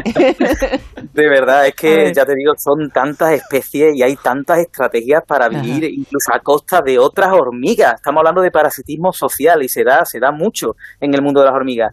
De 1.13 1.29
verdad, 1.29 1.67
es 1.67 1.75
que 1.75 2.13
ya 2.15 2.25
te 2.25 2.35
digo, 2.35 2.53
son 2.57 2.91
tantas 2.91 3.33
especies 3.33 3.95
y 3.95 4.03
hay 4.03 4.17
tantas 4.17 4.59
estrategias 4.59 5.23
para 5.27 5.49
vivir 5.49 5.85
incluso 5.85 6.33
a 6.33 6.41
costa 6.41 6.81
de 6.81 6.99
otras 6.99 7.33
hormigas. 7.33 7.95
Estamos 7.97 8.21
hablando 8.21 8.43
de 8.43 8.51
parasitismo 8.51 9.13
social 9.13 9.63
y 9.63 9.69
se 9.69 9.85
da, 9.85 10.05
se 10.05 10.21
da 10.21 10.31
mucho 10.31 10.77
en 11.01 11.15
el 11.15 11.23
mundo 11.23 11.41
de 11.41 11.47
las 11.47 11.55
hormigas. 11.55 11.93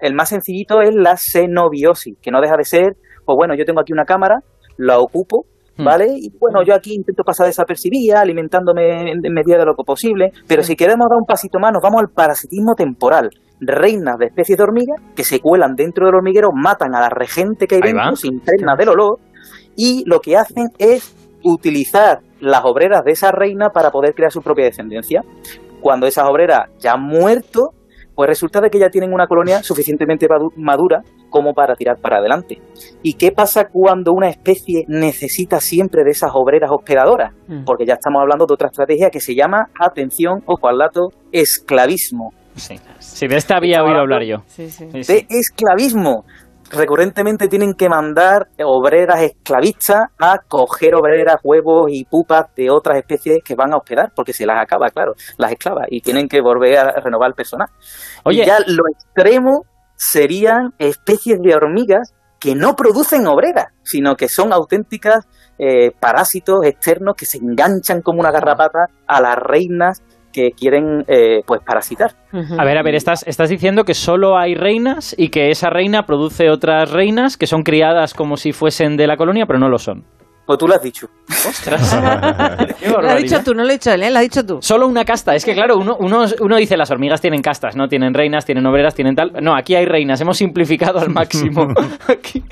El 0.00 0.14
más 0.14 0.28
sencillito 0.28 0.80
es 0.80 0.94
la 0.94 1.16
xenobiosis, 1.16 2.16
que 2.20 2.30
no 2.30 2.40
deja 2.40 2.56
de 2.56 2.64
ser, 2.64 2.96
pues 3.24 3.36
bueno, 3.36 3.54
yo 3.54 3.64
tengo 3.64 3.80
aquí 3.80 3.92
una 3.92 4.04
cámara, 4.04 4.40
la 4.76 4.98
ocupo, 4.98 5.46
Hmm. 5.76 5.84
¿vale? 5.84 6.06
Y 6.16 6.30
bueno, 6.38 6.62
yo 6.62 6.74
aquí 6.74 6.94
intento 6.94 7.24
pasar 7.24 7.46
desapercibida, 7.46 8.20
alimentándome 8.20 9.10
en, 9.10 9.20
medida 9.32 9.58
de 9.58 9.64
lo 9.64 9.74
posible, 9.74 10.32
pero 10.46 10.62
si 10.62 10.76
queremos 10.76 11.08
dar 11.08 11.18
un 11.18 11.26
pasito 11.26 11.58
más, 11.58 11.72
nos 11.72 11.82
vamos 11.82 12.00
al 12.00 12.08
parasitismo 12.08 12.74
temporal. 12.74 13.30
Reinas 13.60 14.18
de 14.18 14.26
especies 14.26 14.58
de 14.58 14.64
hormigas 14.64 15.00
que 15.14 15.24
se 15.24 15.40
cuelan 15.40 15.74
dentro 15.74 16.06
del 16.06 16.16
hormiguero, 16.16 16.50
matan 16.52 16.94
a 16.94 17.00
la 17.00 17.08
regente 17.08 17.66
que 17.66 17.76
hay 17.76 17.80
dentro, 17.80 18.16
se 18.16 18.26
impregna 18.26 18.74
del 18.76 18.88
olor 18.90 19.18
y 19.76 20.02
lo 20.06 20.20
que 20.20 20.36
hacen 20.36 20.66
es 20.78 21.14
utilizar 21.44 22.20
las 22.40 22.64
obreras 22.64 23.04
de 23.04 23.12
esa 23.12 23.30
reina 23.30 23.70
para 23.70 23.90
poder 23.90 24.14
crear 24.14 24.32
su 24.32 24.42
propia 24.42 24.64
descendencia. 24.64 25.22
Cuando 25.80 26.06
esas 26.06 26.28
obreras 26.28 26.70
ya 26.80 26.94
han 26.94 27.02
muerto, 27.02 27.70
pues 28.14 28.28
resulta 28.28 28.60
de 28.60 28.70
que 28.70 28.78
ya 28.78 28.88
tienen 28.90 29.12
una 29.12 29.26
colonia 29.26 29.62
suficientemente 29.62 30.26
madu- 30.28 30.52
madura 30.56 31.02
como 31.30 31.54
para 31.54 31.74
tirar 31.74 31.96
para 32.00 32.18
adelante. 32.18 32.60
¿Y 33.02 33.14
qué 33.14 33.30
pasa 33.32 33.68
cuando 33.72 34.12
una 34.12 34.28
especie 34.28 34.84
necesita 34.86 35.60
siempre 35.60 36.02
de 36.04 36.10
esas 36.10 36.30
obreras 36.34 36.70
hospedadoras? 36.70 37.32
Mm. 37.48 37.64
Porque 37.64 37.86
ya 37.86 37.94
estamos 37.94 38.20
hablando 38.20 38.44
de 38.46 38.54
otra 38.54 38.68
estrategia 38.68 39.08
que 39.10 39.20
se 39.20 39.34
llama, 39.34 39.68
atención, 39.80 40.42
ojo 40.46 40.68
al 40.68 40.78
dato, 40.78 41.08
esclavismo. 41.32 42.30
Sí, 42.54 42.76
sí, 42.98 43.26
de 43.28 43.36
esta 43.36 43.56
había 43.56 43.82
oído 43.82 43.98
hablar 43.98 44.24
yo. 44.24 44.38
Sí, 44.46 44.68
sí. 44.68 44.84
de 44.86 45.26
esclavismo. 45.30 46.24
Recurrentemente 46.72 47.48
tienen 47.48 47.74
que 47.74 47.88
mandar 47.88 48.48
obreras 48.64 49.20
esclavistas 49.20 50.06
a 50.18 50.38
coger 50.38 50.94
obreras, 50.94 51.36
huevos 51.42 51.90
y 51.90 52.04
pupas 52.04 52.46
de 52.56 52.70
otras 52.70 52.96
especies 52.98 53.40
que 53.44 53.54
van 53.54 53.72
a 53.72 53.76
hospedar, 53.76 54.12
porque 54.14 54.32
se 54.32 54.46
las 54.46 54.62
acaba, 54.62 54.88
claro, 54.90 55.14
las 55.36 55.52
esclavas, 55.52 55.86
y 55.90 56.00
tienen 56.00 56.28
que 56.28 56.40
volver 56.40 56.78
a 56.78 56.92
renovar 57.00 57.28
el 57.28 57.34
personal. 57.34 57.68
Oye, 58.24 58.42
Y 58.42 58.46
ya 58.46 58.58
lo 58.66 58.84
extremo 58.90 59.66
serían 59.96 60.72
especies 60.78 61.40
de 61.40 61.54
hormigas 61.54 62.14
que 62.40 62.56
no 62.56 62.74
producen 62.74 63.26
obreras, 63.28 63.66
sino 63.84 64.16
que 64.16 64.28
son 64.28 64.52
auténticas 64.52 65.28
eh, 65.58 65.92
parásitos 65.92 66.64
externos 66.64 67.14
que 67.16 67.24
se 67.24 67.38
enganchan 67.38 68.02
como 68.02 68.18
una 68.18 68.32
garrapata 68.32 68.86
a 69.06 69.20
las 69.20 69.36
reinas 69.36 70.02
que 70.32 70.52
quieren 70.52 71.04
eh, 71.06 71.42
pues 71.46 71.60
parasitar. 71.64 72.12
A 72.32 72.64
ver, 72.64 72.78
a 72.78 72.82
ver, 72.82 72.94
estás, 72.94 73.24
estás 73.26 73.50
diciendo 73.50 73.84
que 73.84 73.94
solo 73.94 74.38
hay 74.38 74.54
reinas 74.54 75.14
y 75.16 75.28
que 75.28 75.50
esa 75.50 75.70
reina 75.70 76.06
produce 76.06 76.50
otras 76.50 76.90
reinas 76.90 77.36
que 77.36 77.46
son 77.46 77.62
criadas 77.62 78.14
como 78.14 78.36
si 78.36 78.52
fuesen 78.52 78.96
de 78.96 79.06
la 79.06 79.16
colonia, 79.16 79.46
pero 79.46 79.58
no 79.58 79.68
lo 79.68 79.78
son. 79.78 80.04
Pues 80.46 80.58
tú 80.58 80.66
lo 80.66 80.74
has 80.74 80.82
dicho. 80.82 81.08
Ostras. 81.28 81.96
Qué 82.80 82.88
Lo 82.88 83.08
has 83.08 83.22
dicho 83.22 83.42
tú, 83.44 83.54
no 83.54 83.62
lo 83.62 83.70
he 83.70 83.74
dicho 83.74 83.92
él, 83.92 84.02
¿eh? 84.02 84.10
Lo 84.10 84.18
has 84.18 84.22
dicho 84.22 84.44
tú. 84.44 84.58
Solo 84.60 84.88
una 84.88 85.04
casta. 85.04 85.36
Es 85.36 85.44
que, 85.44 85.54
claro, 85.54 85.78
uno, 85.78 85.96
uno, 86.00 86.24
uno 86.40 86.56
dice 86.56 86.76
las 86.76 86.90
hormigas 86.90 87.20
tienen 87.20 87.42
castas, 87.42 87.76
¿no? 87.76 87.88
Tienen 87.88 88.12
reinas, 88.12 88.44
tienen 88.44 88.66
obreras, 88.66 88.94
tienen 88.94 89.14
tal. 89.14 89.32
No, 89.40 89.54
aquí 89.54 89.76
hay 89.76 89.86
reinas. 89.86 90.20
Hemos 90.20 90.38
simplificado 90.38 90.98
al 90.98 91.10
máximo. 91.10 91.68
Aquí. 92.08 92.42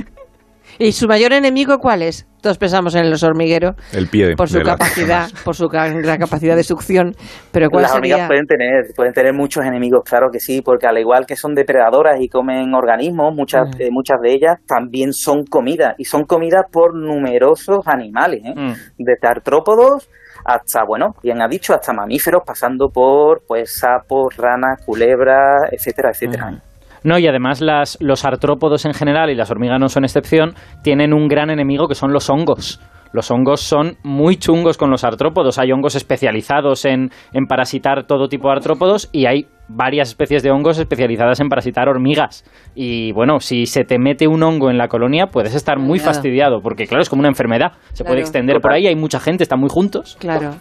¿Y 0.81 0.93
su 0.93 1.07
mayor 1.07 1.33
enemigo 1.33 1.79
cuál 1.79 2.03
es? 2.03 2.27
Todos 2.41 2.57
pensamos 2.57 2.95
en 2.95 3.11
los 3.11 3.23
hormigueros 3.23 3.75
El 3.93 4.09
pie. 4.09 4.35
por 4.35 4.49
su 4.49 4.59
de 4.59 4.65
la- 4.65 4.73
capacidad, 4.73 5.29
por 5.45 5.55
su 5.55 5.69
la 5.71 6.17
capacidad 6.19 6.57
de 6.57 6.65
succión, 6.65 7.15
pero 7.53 7.69
¿cuál 7.69 7.83
Las 7.83 7.93
hormigas 7.93 8.17
sería? 8.21 8.27
pueden 8.29 8.47
tener, 8.47 8.85
pueden 8.97 9.13
tener 9.13 9.35
muchos 9.35 9.65
enemigos, 9.65 10.03
claro 10.09 10.31
que 10.33 10.41
sí, 10.41 10.63
porque 10.63 10.87
al 10.87 10.97
igual 10.99 11.27
que 11.27 11.37
son 11.37 11.55
depredadoras 11.55 12.19
y 12.21 12.29
comen 12.29 12.73
organismos, 12.75 13.35
muchas, 13.35 13.69
Mm. 13.69 13.81
eh, 13.83 13.89
muchas 13.91 14.21
de 14.23 14.33
ellas 14.33 14.57
también 14.67 15.13
son 15.13 15.45
comidas, 15.45 15.95
y 15.99 16.05
son 16.07 16.25
comidas 16.25 16.65
por 16.73 16.95
numerosos 16.97 17.87
animales, 17.87 18.41
¿eh? 18.45 18.55
Mm. 18.57 18.73
desde 18.99 19.29
artrópodos 19.29 20.09
hasta, 20.47 20.85
bueno, 20.85 21.15
bien 21.23 21.43
ha 21.43 21.49
dicho, 21.49 21.75
hasta 21.75 21.93
mamíferos, 21.93 22.43
pasando 22.47 22.89
por 22.89 23.43
pues 23.47 23.77
sapos, 23.79 24.35
ranas, 24.39 24.81
culebras, 24.87 25.71
etcétera, 25.71 26.11
etcétera. 26.13 26.51
Mm. 26.53 26.61
No, 27.05 27.19
y 27.19 27.27
además 27.27 27.61
las, 27.61 27.97
los 28.01 28.25
artrópodos 28.25 28.85
en 28.85 28.93
general, 28.95 29.31
y 29.31 29.35
las 29.35 29.51
hormigas 29.51 29.81
no 29.81 29.89
son 29.89 30.05
excepción, 30.05 30.55
tienen 30.83 31.13
un 31.13 31.29
gran 31.29 31.51
enemigo 31.51 31.89
que 31.89 31.95
son 31.95 32.13
los 32.13 32.29
hongos. 32.31 32.81
Los 33.13 33.29
hongos 33.33 33.61
son 33.61 33.97
muy 34.05 34.37
chungos 34.37 34.79
con 34.79 34.89
los 34.91 35.03
artrópodos. 35.03 35.59
Hay 35.59 35.73
hongos 35.73 35.97
especializados 35.97 36.85
en, 36.85 37.11
en 37.33 37.47
parasitar 37.47 38.07
todo 38.07 38.29
tipo 38.29 38.47
de 38.49 38.55
artrópodos 38.55 39.09
y 39.11 39.27
hay 39.27 39.47
varias 39.67 40.11
especies 40.11 40.45
de 40.45 40.53
hongos 40.53 40.79
especializadas 40.79 41.41
en 41.41 41.49
parasitar 41.49 41.89
hormigas. 41.89 42.45
Y 42.77 43.11
bueno, 43.11 43.41
si 43.41 43.67
se 43.67 43.83
te 43.83 43.99
mete 43.99 44.29
un 44.29 44.45
hongo 44.45 44.71
en 44.71 44.79
la 44.79 44.87
colonia, 44.87 45.27
puedes 45.27 45.57
estar 45.57 45.81
muy 45.81 45.99
Claro. 45.99 46.13
fastidiado, 46.15 46.61
porque 46.63 46.87
claro, 46.87 47.03
es 47.03 47.09
como 47.09 47.19
una 47.21 47.29
enfermedad. 47.31 47.73
Se 47.95 48.05
Claro. 48.05 48.11
puede 48.11 48.21
extender 48.21 48.61
por 48.61 48.73
ahí, 48.73 48.87
hay 48.87 48.95
mucha 48.95 49.19
gente, 49.19 49.43
están 49.43 49.59
muy 49.59 49.71
juntos. 49.71 50.17
Claro. 50.21 50.53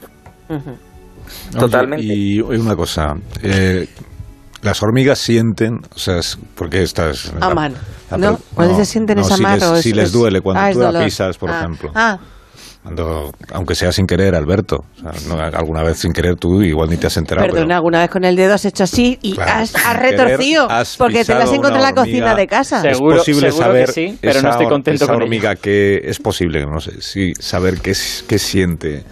Totalmente. 1.57 2.03
y 2.05 2.41
oye, 2.41 2.59
una 2.59 2.75
cosa. 2.75 3.13
eh, 3.43 3.85
las 4.61 4.81
hormigas 4.83 5.19
sienten, 5.19 5.79
o 5.95 5.99
sea, 5.99 6.17
es- 6.19 6.37
porque 6.55 6.83
estas... 6.83 7.31
Aman. 7.39 7.73
Ah, 8.11 8.17
¿No? 8.17 8.37
pero- 8.37 8.39
Cuando 8.55 8.75
se 8.75 8.85
sienten 8.85 9.17
no, 9.17 9.21
es 9.21 9.27
si 9.33 9.43
les, 9.43 9.63
o 9.63 9.75
es- 9.75 9.81
si 9.83 9.93
les 9.93 10.05
es- 10.05 10.11
duele, 10.11 10.41
cuando 10.41 10.61
Ah, 10.61 10.71
tú 10.71 10.79
la 10.79 11.03
pisas, 11.03 11.37
por 11.37 11.49
Ah. 11.51 11.59
ejemplo. 11.59 11.91
Ah, 11.95 12.17
Cuando, 12.81 13.31
aunque 13.51 13.75
sea 13.75 13.91
sin 13.91 14.07
querer, 14.07 14.33
Alberto. 14.35 14.77
O 14.77 15.01
sea, 15.01 15.11
no, 15.27 15.41
alguna 15.41 15.83
vez 15.83 15.97
sin 15.99 16.13
querer 16.13 16.35
tú 16.37 16.61
igual 16.61 16.89
ni 16.89 16.95
te 16.95 17.07
has 17.07 17.17
enterado. 17.17 17.45
perdona, 17.45 17.65
pero- 17.65 17.75
alguna 17.75 17.99
vez 17.99 18.09
con 18.09 18.23
el 18.23 18.37
dedo 18.37 18.53
has 18.53 18.63
hecho 18.63 18.85
así 18.85 19.19
y 19.21 19.33
Claro, 19.35 19.51
has, 19.51 19.75
has 19.75 19.97
querer 19.97 20.11
retorcido 20.17 20.71
has 20.71 20.95
porque 20.95 21.25
te 21.25 21.33
la 21.33 21.39
pisado 21.41 21.55
encontrado 21.55 21.75
en 21.75 21.81
la 21.81 21.93
cocina 21.93 22.17
hormiga. 22.31 22.35
de 22.35 22.47
casa. 22.47 22.81
Sí. 22.81 22.87
es 22.87 22.97
Seguro- 22.97 23.17
posible 23.17 23.39
seguro 23.51 23.57
que 23.57 23.63
saber 23.65 23.91
sí, 23.91 24.17
pero 24.21 24.33
no 24.35 24.39
esa 24.39 24.49
estoy 24.51 24.65
hor- 24.65 24.69
contento 24.71 25.03
esa 25.03 25.05
con 25.13 25.15
ello. 25.21 25.23
hormiga 25.25 25.55
que 25.57 26.01
es 26.05 26.19
posible 26.19 26.65
no 26.65 26.79
sé 26.79 27.01
sí 27.01 27.33
saber 27.37 27.81
qué, 27.81 27.91
es- 27.91 28.23
qué 28.27 28.39
siente 28.39 29.03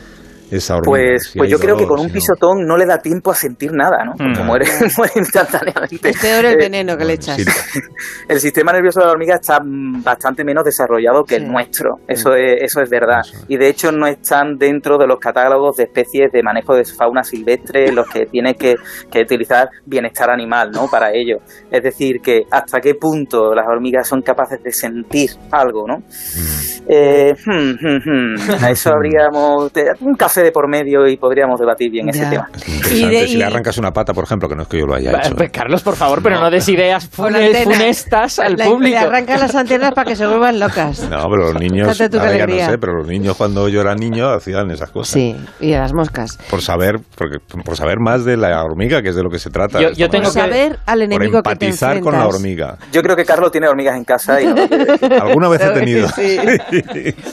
esa 0.51 0.75
hormiga 0.75 0.89
Pues, 0.89 1.27
si 1.29 1.37
pues 1.37 1.49
yo 1.49 1.59
creo 1.59 1.75
que 1.77 1.85
con 1.85 1.99
un 1.99 2.07
si 2.07 2.13
pisotón 2.13 2.65
no 2.65 2.77
le 2.77 2.85
da 2.85 2.97
tiempo 2.99 3.31
a 3.31 3.35
sentir 3.35 3.71
nada, 3.73 4.03
¿no? 4.05 4.13
Porque 4.17 4.41
Mm. 4.41 4.45
muere, 4.45 4.65
muere 4.97 5.13
instantáneamente. 5.17 6.09
Es 6.09 6.19
peor 6.19 6.45
el 6.45 6.53
Eh, 6.53 6.57
veneno 6.57 6.97
que 6.97 7.05
le 7.05 7.13
echas. 7.13 7.37
Sí, 7.37 7.43
el 8.29 8.39
sistema 8.39 8.71
nervioso 8.73 8.99
de 8.99 9.05
la 9.07 9.11
hormiga 9.11 9.35
está 9.35 9.59
mm, 9.63 10.03
bastante 10.03 10.43
menos 10.43 10.63
desarrollado 10.65 11.23
que 11.23 11.35
Sí. 11.37 11.41
el 11.43 11.51
nuestro. 11.51 11.97
Eso 12.07 12.33
es, 12.35 12.61
eso 12.61 12.81
es 12.81 12.89
verdad. 12.89 13.21
Eso 13.25 13.37
es. 13.37 13.45
Y 13.49 13.57
de 13.57 13.67
hecho 13.69 13.91
no 13.91 14.07
están 14.07 14.57
dentro 14.57 14.97
de 14.97 15.07
los 15.07 15.19
catálogos 15.19 15.75
de 15.77 15.83
especies 15.83 16.31
de 16.31 16.41
manejo 16.43 16.75
de 16.75 16.85
fauna 16.85 17.23
silvestre 17.23 17.91
los 17.91 18.07
que 18.09 18.25
tiene 18.27 18.55
que, 18.55 18.75
que 19.11 19.21
utilizar 19.21 19.69
bienestar 19.85 20.29
animal, 20.29 20.71
¿no? 20.71 20.87
Para 20.89 21.11
ello. 21.11 21.37
Es 21.71 21.83
decir, 21.83 22.21
que 22.21 22.43
hasta 22.51 22.79
qué 22.79 22.95
punto 22.95 23.53
las 23.53 23.65
hormigas 23.67 24.07
son 24.07 24.21
capaces 24.21 24.61
de 24.63 24.71
sentir 24.71 25.29
algo, 25.51 25.85
¿no? 25.87 25.97
Mm. 25.97 26.67
Eh, 26.89 27.33
hmm, 27.45 27.71
hmm, 27.81 28.01
hmm. 28.05 28.63
A 28.63 28.69
eso 28.71 28.91
habríamos... 28.93 29.71
Un 30.01 30.15
café 30.15 30.36
clase 30.37 30.43
de 30.43 30.51
por 30.51 30.67
medio 30.69 31.07
y 31.07 31.17
podríamos 31.17 31.59
debatir 31.59 31.89
bien 31.91 32.09
ese 32.09 32.21
Ya. 32.21 32.29
tema. 32.29 32.49
Es 32.53 32.67
interesante. 32.67 32.95
Y 32.95 33.09
de- 33.09 33.27
si 33.27 33.37
le 33.37 33.43
arrancas 33.45 33.77
una 33.77 33.91
pata, 33.91 34.13
por 34.13 34.23
ejemplo, 34.23 34.47
que 34.49 34.55
no 34.55 34.63
es 34.63 34.67
que 34.67 34.79
yo 34.79 34.85
lo 34.85 34.95
haya 34.95 35.11
hecho. 35.11 35.35
pues, 35.35 35.49
Carlos, 35.51 35.81
por 35.83 35.95
favor, 35.95 36.21
pero 36.21 36.39
no, 36.39 36.49
des 36.49 36.67
ideas 36.69 37.09
la 37.17 37.63
funestas 37.63 38.39
al 38.39 38.55
Le- 38.55 38.65
público. 38.65 38.99
Le 38.99 39.05
arrancan 39.05 39.39
las 39.39 39.55
antenas 39.55 39.93
para 39.93 40.09
que 40.09 40.15
se 40.15 40.25
vuelvan 40.27 40.59
locas. 40.59 41.01
No, 41.09 41.23
pero 41.29 41.51
los 41.53 41.59
niños, 41.61 41.87
ahora 41.99 42.37
ya 42.37 42.47
no 42.47 42.71
sé, 42.71 42.77
pero 42.77 42.93
los 42.97 43.07
niños 43.07 43.35
cuando 43.37 43.67
yo 43.69 43.81
era 43.81 43.95
niño 43.95 44.29
hacían 44.29 44.69
esas 44.71 44.91
cosas. 44.91 45.13
Sí, 45.13 45.35
y 45.59 45.73
a 45.73 45.79
las 45.79 45.93
moscas. 45.93 46.37
Por 46.49 46.61
saber, 46.61 46.99
porque, 47.15 47.37
por 47.63 47.75
saber 47.75 47.99
más 47.99 48.25
de 48.25 48.37
la 48.37 48.63
hormiga, 48.63 49.01
que 49.01 49.09
es 49.09 49.15
de 49.15 49.23
lo 49.23 49.29
que 49.29 49.39
se 49.39 49.49
trata. 49.49 49.81
Yo- 49.81 49.91
yo 49.91 50.09
tengo 50.09 50.25
Por 50.25 50.33
que- 50.33 50.39
saber 50.39 50.79
al 50.85 50.99
Por 50.99 51.03
enemigo 51.03 51.41
que 51.41 51.55
te 51.55 51.65
empatizar 51.65 51.99
con 52.01 52.13
la 52.13 52.27
hormiga. 52.27 52.77
Yo 52.91 53.01
creo 53.01 53.15
que 53.15 53.25
Carlos 53.25 53.51
tiene 53.51 53.67
hormigas 53.67 53.95
en 53.95 54.03
casa 54.03 54.41
y 54.41 54.45
no. 54.47 54.55
Alguna 55.21 55.49
vez 55.49 55.61
he 55.61 55.69
tenido. 55.71 56.07
Sí. 56.17 56.37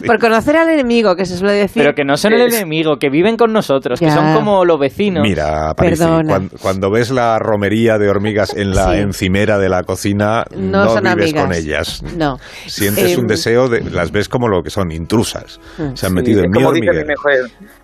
Por 0.06 0.18
conocer 0.18 0.56
al 0.56 0.68
enemigo, 0.70 1.16
que 1.16 1.24
se 1.24 1.36
suele 1.36 1.54
decir. 1.54 1.82
Pero 1.82 1.94
que 1.94 2.04
no 2.04 2.16
son 2.16 2.32
el 2.32 2.42
enemigo, 2.42 2.93
que 2.98 3.10
viven 3.10 3.36
con 3.36 3.52
nosotros, 3.52 3.98
que 4.00 4.10
son 4.10 4.34
como 4.34 4.64
los 4.64 4.78
vecinos. 4.78 5.22
Mira, 5.22 5.74
Parisi, 5.74 5.98
Perdona. 6.02 6.28
cuan- 6.28 6.50
cuando, 6.60 6.90
ves 6.90 7.10
la 7.10 7.38
romería 7.38 7.98
de 7.98 8.08
hormigas 8.08 8.54
en 8.54 8.70
la 8.74 8.84
Sí. 8.92 8.98
encimera 8.98 9.58
de 9.58 9.68
la 9.68 9.82
cocina, 9.82 10.44
No 10.56 10.94
vives 10.96 11.12
amigas. 11.12 11.42
con 11.44 11.52
ellas. 11.54 12.02
No. 12.16 12.38
Sientes 12.66 13.12
Eh, 13.12 13.18
un 13.18 13.26
deseo, 13.26 13.68
de, 13.68 13.80
las 13.90 14.10
ves 14.12 14.28
como 14.28 14.48
lo 14.48 14.62
que 14.62 14.70
son, 14.70 14.90
intrusas. 14.90 15.60
Mm. 15.78 15.94
Se 15.94 16.06
han 16.06 16.10
Sí, 16.12 16.16
metido 16.16 16.42
en 16.44 16.50
mi 16.50 16.62
hormiguero. 16.64 17.06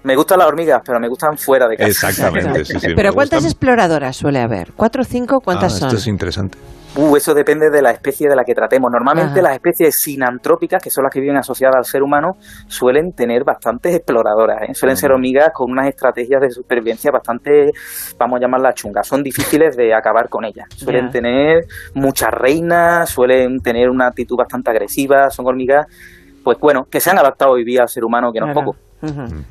me 0.03 0.17
gustan 0.17 0.39
las 0.39 0.49
hormigas, 0.49 0.83
pero 0.85 0.99
me 1.01 1.09
gustan 1.09 1.37
fuera 1.37 1.69
de 1.69 1.77
casa. 1.77 1.89
Exactamente, 1.89 2.65
sí, 2.65 2.75
sí. 2.81 2.89
Pero 2.95 3.13
¿cuántas 3.13 3.39
gustan. 3.43 3.51
exploradoras 3.51 4.17
suele 4.17 4.41
haber? 4.41 4.73
¿Cuatro 4.77 5.03
o 5.03 5.05
cinco? 5.05 5.41
¿Cuántas 5.41 5.75
Ah, 5.75 5.79
son? 5.79 5.89
Esto 5.89 5.99
es 6.01 6.07
interesante. 6.07 6.59
Uh, 6.97 7.17
eso 7.17 7.35
depende 7.35 7.71
de 7.71 7.83
la 7.83 7.93
especie 7.93 8.29
de 8.29 8.35
la 8.35 8.43
que 8.45 8.53
tratemos. 8.53 8.91
Normalmente 8.91 9.39
Ajá. 9.39 9.43
las 9.43 9.53
especies 9.55 10.01
sinantrópicas, 10.01 10.83
que 10.83 10.91
son 10.91 11.05
las 11.05 11.13
que 11.13 11.21
viven 11.21 11.37
asociadas 11.37 11.77
al 11.77 11.85
ser 11.85 12.03
humano, 12.03 12.33
suelen 12.67 13.13
tener 13.13 13.45
bastantes 13.45 13.95
exploradoras. 13.95 14.69
¿eh? 14.69 14.75
Suelen 14.75 14.97
ser 14.97 15.13
hormigas 15.13 15.51
con 15.55 15.71
unas 15.71 15.87
estrategias 15.87 16.41
de 16.41 16.51
supervivencia 16.51 17.13
bastante, 17.13 17.71
vamos 18.19 18.39
a 18.39 18.41
llamarlas 18.41 18.75
chungas. 18.75 19.07
Son 19.07 19.23
difíciles 19.23 19.77
de 19.77 19.95
acabar 19.95 20.29
con 20.29 20.45
ellas. 20.45 20.67
Suelen 20.77 21.11
tener 21.11 21.65
muchas 21.95 22.31
reinas, 22.33 23.09
suelen 23.09 23.61
tener 23.61 23.89
una 23.89 24.09
actitud 24.09 24.37
bastante 24.37 24.71
agresiva. 24.71 25.31
Son 25.31 25.47
hormigas, 25.47 25.87
pues 26.43 26.59
bueno, 26.59 26.87
que 26.91 26.99
se 26.99 27.11
han 27.11 27.19
adaptado 27.19 27.53
hoy 27.53 27.65
día 27.65 27.83
al 27.83 27.89
ser 27.89 28.05
humano, 28.05 28.33
que 28.33 28.41
no 28.41 28.49
es 28.49 28.53
Claro. 28.53 28.90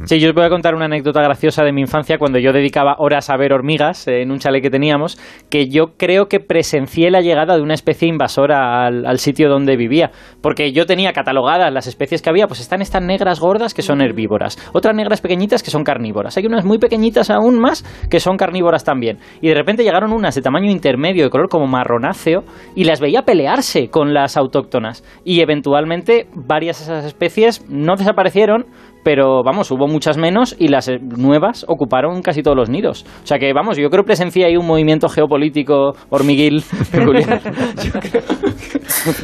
Sí, 0.06 0.20
yo 0.20 0.30
os 0.30 0.36
voy 0.36 0.46
a 0.46 0.50
contar 0.50 0.76
una 0.76 0.86
anécdota 0.86 1.22
graciosa 1.24 1.64
de 1.64 1.72
mi 1.72 1.82
infancia 1.82 2.20
cuando 2.20 2.38
yo 2.38 2.54
dedicaba 2.54 2.96
horas 3.00 3.30
a 3.30 3.38
ver 3.38 3.52
hormigas 3.52 4.08
eh, 4.08 4.22
en 4.22 4.32
un 4.32 4.38
chalet 4.38 4.62
que 4.62 4.70
teníamos, 4.70 5.18
que 5.50 5.70
yo 5.70 5.98
creo 5.98 6.28
que 6.28 6.40
presencié 6.40 7.10
la 7.10 7.22
llegada 7.22 7.56
de 7.56 7.64
una 7.64 7.74
especie 7.74 8.08
invasora 8.08 8.86
al, 8.86 9.08
al 9.08 9.18
sitio 9.18 9.50
donde 9.50 9.76
vivía, 9.76 10.12
porque 10.42 10.72
yo 10.72 10.86
tenía 10.86 11.14
catalogadas 11.14 11.74
las 11.74 11.88
especies 11.88 12.22
que 12.22 12.30
había, 12.30 12.48
pues 12.48 12.60
están 12.60 12.82
estas 12.82 13.02
negras 13.02 13.40
gordas 13.40 13.74
que 13.74 13.82
son 13.82 14.02
herbívoras, 14.02 14.58
otras 14.74 14.96
negras 14.96 15.22
pequeñitas 15.22 15.64
que 15.64 15.72
son 15.72 15.84
carnívoras, 15.84 16.38
hay 16.38 16.46
unas 16.46 16.64
muy 16.64 16.78
pequeñitas 16.78 17.32
aún 17.32 17.60
más 17.60 17.84
que 18.10 18.20
son 18.20 18.38
carnívoras 18.38 18.84
también, 18.84 19.18
y 19.42 19.48
de 19.48 19.56
repente 19.56 19.84
llegaron 19.84 20.14
unas 20.14 20.36
de 20.36 20.44
tamaño 20.44 20.70
intermedio, 20.70 21.24
de 21.24 21.30
color 21.32 21.50
como 21.50 21.66
marronáceo, 21.66 22.44
y 22.76 22.84
las 22.84 23.00
veía 23.00 23.24
pelearse 23.24 23.90
con 23.90 24.14
las 24.14 24.38
autóctonas, 24.38 25.04
y 25.26 25.42
eventualmente 25.42 26.28
varias 26.36 26.78
de 26.78 26.84
esas 26.84 27.06
especies 27.06 27.66
no 27.68 27.96
desaparecieron, 27.96 28.66
pero 29.04 29.44
vamos, 29.44 29.72
hubo 29.72 29.88
muchas 29.88 30.18
menos 30.18 30.56
y 30.60 30.68
las 30.68 30.88
eh, 30.88 31.00
nuevas 31.02 31.66
ocuparon 31.68 32.22
casi 32.22 32.42
todos 32.44 32.58
los 32.58 32.70
nidos. 32.70 33.06
O 33.24 33.28
sea 33.28 33.38
que 33.40 33.54
vamos, 33.54 33.78
yo 33.78 33.90
creo 33.90 34.04
que 34.04 34.08
presencié 34.08 34.46
ahí 34.46 34.58
un 34.58 34.66
movimiento 34.68 35.08
geopolítico 35.10 35.94
hormiguil 36.10 36.64
peculiar. 36.92 37.42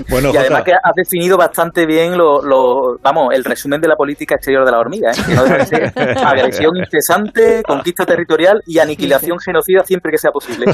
Bueno, 0.10 0.32
y 0.34 0.38
además 0.38 0.64
que 0.64 0.72
has 0.74 0.94
definido 0.96 1.38
bastante 1.38 1.86
bien 1.86 2.18
lo, 2.18 2.42
lo- 2.42 2.98
vamos, 3.02 3.30
el 3.34 3.44
resumen 3.44 3.82
de 3.82 3.88
la 3.88 3.96
política 3.96 4.36
exterior 4.36 4.64
de 4.66 4.72
la 4.72 4.80
hormiga, 4.80 5.12
¿eh? 5.12 5.16
que 5.28 5.36
no 5.36 5.44
deja 5.44 5.58
de 5.58 5.66
ser 5.66 5.94
agresión 6.26 6.72
incesante, 6.78 7.62
conquista 7.68 8.06
territorial 8.06 8.62
y 8.66 8.80
aniquilación 8.80 9.38
genocida 9.40 9.84
siempre 9.84 10.12
que 10.12 10.18
sea 10.18 10.32
posible. 10.32 10.68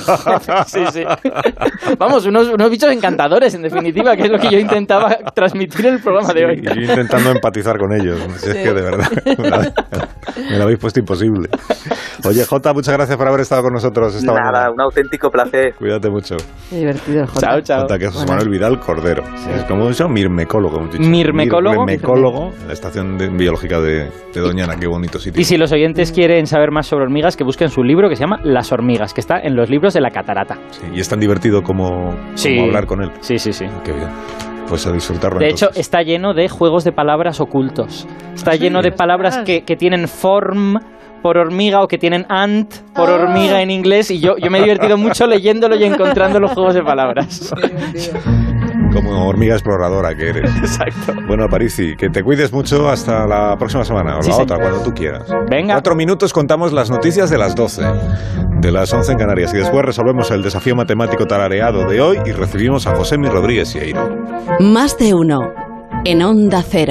Sí, 0.68 0.86
sí. 0.92 1.04
Vamos, 1.98 2.26
unos, 2.26 2.50
unos 2.50 2.70
bichos 2.70 2.92
encantadores, 2.92 3.56
en 3.56 3.64
definitiva, 3.64 4.16
que 4.16 4.24
es 4.24 4.30
lo 4.30 4.38
que 4.38 4.50
yo 4.50 4.60
intentaba 4.60 5.18
transmitir 5.34 5.86
en 5.88 5.94
el 5.96 6.02
programa 6.02 6.34
de 6.34 6.46
hoy. 6.46 6.62
y 6.62 6.86
yo 6.86 6.92
intentando 6.92 7.32
empatizar 7.32 7.78
con 7.78 7.94
ellos. 8.00 8.20
Si 8.38 8.50
Es 8.50 8.56
que 8.58 8.74
de 8.74 8.91
verdad 8.92 9.12
me 9.26 9.50
lo, 9.50 9.58
me 10.52 10.58
lo 10.58 10.64
habéis 10.64 10.80
puesto 10.80 11.00
imposible. 11.00 11.50
Oye, 12.26 12.46
Jota, 12.46 12.74
muchas 12.74 12.94
gracias 12.94 13.18
por 13.18 13.28
haber 13.28 13.42
estado 13.42 13.64
con 13.64 13.74
nosotros 13.74 14.14
esta 14.16 14.32
Nada, 14.34 14.52
mañana. 14.52 14.72
un 14.72 14.82
auténtico 14.82 15.30
placer. 15.30 15.74
Cuídate 15.76 16.10
mucho. 16.10 16.36
Qué 16.70 16.78
divertido 16.78 17.26
Jota. 17.28 17.40
Chao, 17.40 17.62
chao. 17.62 17.82
Jota, 17.82 17.98
que 17.98 18.06
es 18.06 18.12
José 18.12 18.26
Bueno. 18.26 18.40
Manuel 18.42 18.50
Vidal 18.60 18.80
Cordero. 18.80 19.24
Es 19.56 19.64
como 19.66 19.90
eso, 19.90 20.08
mirmecólogo. 20.08 20.78
hemos 20.78 20.92
dicho. 20.94 21.10
Mirmecólogo. 21.10 21.86
Mirmecólogo 21.86 22.52
en 22.62 22.68
la 22.68 22.74
estación 22.74 23.18
de- 23.18 23.30
biológica 23.30 23.80
de, 23.80 24.10
de 24.34 24.40
Doñana. 24.42 24.76
Qué 24.76 24.88
bonito 24.88 25.20
sitio. 25.20 25.42
Y 25.42 25.44
si 25.46 25.58
los 25.58 25.72
oyentes 25.72 26.12
quieren 26.12 26.46
saber 26.46 26.72
más 26.72 26.86
sobre 26.88 27.06
hormigas, 27.06 27.36
que 27.36 27.44
busquen 27.44 27.70
su 27.70 27.84
libro 27.84 28.10
que 28.10 28.16
se 28.16 28.22
llama 28.22 28.40
Las 28.44 28.72
hormigas, 28.72 29.14
que 29.14 29.22
está 29.22 29.40
en 29.40 29.56
los 29.56 29.70
libros 29.70 29.94
de 29.94 30.02
la 30.02 30.12
catarata. 30.12 30.58
Sí, 30.72 30.84
y 30.94 31.00
es 31.00 31.10
tan 31.10 31.20
divertido 31.20 31.62
como, 31.64 32.10
como 32.12 32.38
Sí. 32.38 32.60
hablar 32.60 32.86
con 32.86 33.02
él. 33.04 33.12
Sí, 33.22 33.40
sí, 33.40 33.52
sí. 33.54 33.66
Qué 33.84 33.94
bien. 33.94 34.08
Pues 34.72 34.88
a 34.88 34.92
disfrutarlo 34.94 35.38
De 35.38 35.50
hecho, 35.50 35.66
entonces. 35.66 35.82
está 35.82 36.02
lleno 36.02 36.34
de 36.34 36.48
juegos 36.48 36.86
de 36.86 36.94
palabras 36.94 37.42
ocultos. 37.42 38.08
Está 38.34 38.56
lleno 38.56 38.82
de 38.82 38.94
palabras 38.94 39.40
que, 39.40 39.64
que 39.66 39.76
tienen 39.76 40.08
form 40.08 40.80
por 41.22 41.38
hormiga 41.38 41.82
o 41.84 41.90
que 41.90 41.98
tienen 41.98 42.26
ant 42.30 42.74
por 42.96 43.10
Ah. 43.10 43.16
hormiga 43.16 43.62
en 43.62 43.70
inglés 43.70 44.10
y 44.12 44.22
yo, 44.22 44.38
yo 44.38 44.50
me 44.50 44.60
he 44.60 44.62
divertido 44.62 44.98
mucho 44.98 45.28
leyéndolo 45.28 45.76
y 45.76 45.84
encontrando 45.84 46.40
los 46.40 46.52
juegos 46.54 46.74
de 46.74 46.84
palabras. 46.84 47.54
Como 48.94 49.26
hormiga 49.28 49.54
exploradora 49.56 50.16
que 50.16 50.30
eres. 50.30 50.50
Exacto. 50.58 51.14
Bueno, 51.28 51.48
Parisi, 51.50 51.96
que 51.96 52.10
te 52.10 52.24
cuides 52.24 52.52
mucho 52.52 52.90
hasta 52.90 53.26
la 53.26 53.56
próxima 53.58 53.84
semana 53.86 54.18
o 54.18 54.22
Sí, 54.24 54.30
la 54.30 54.36
señor. 54.36 54.52
otra, 54.52 54.60
cuando 54.60 54.84
tú 54.84 54.94
quieras. 54.94 55.24
Venga. 55.50 55.76
Cuatro 55.76 55.96
minutos 55.96 56.34
contamos 56.34 56.74
las 56.74 56.90
noticias 56.90 57.30
de 57.30 57.38
las 57.38 57.56
12, 57.56 57.82
de 58.60 58.72
las 58.72 58.92
11 58.94 59.12
en 59.14 59.18
Canarias 59.18 59.54
y 59.54 59.58
después 59.58 59.86
resolvemos 59.86 60.30
el 60.32 60.44
desafío 60.44 60.76
matemático 60.76 61.26
tarareado 61.28 61.88
de 61.88 62.02
hoy 62.02 62.20
y 62.26 62.32
recibimos 62.32 62.86
a 62.88 62.96
José 62.96 63.18
Mi 63.18 63.28
Rodríguez 63.28 63.70
Sieiro. 63.70 64.10
Más 64.60 64.98
de 64.98 65.14
uno. 65.14 65.54
En 66.04 66.24
Onda 66.24 66.64
Cero. 66.68 66.90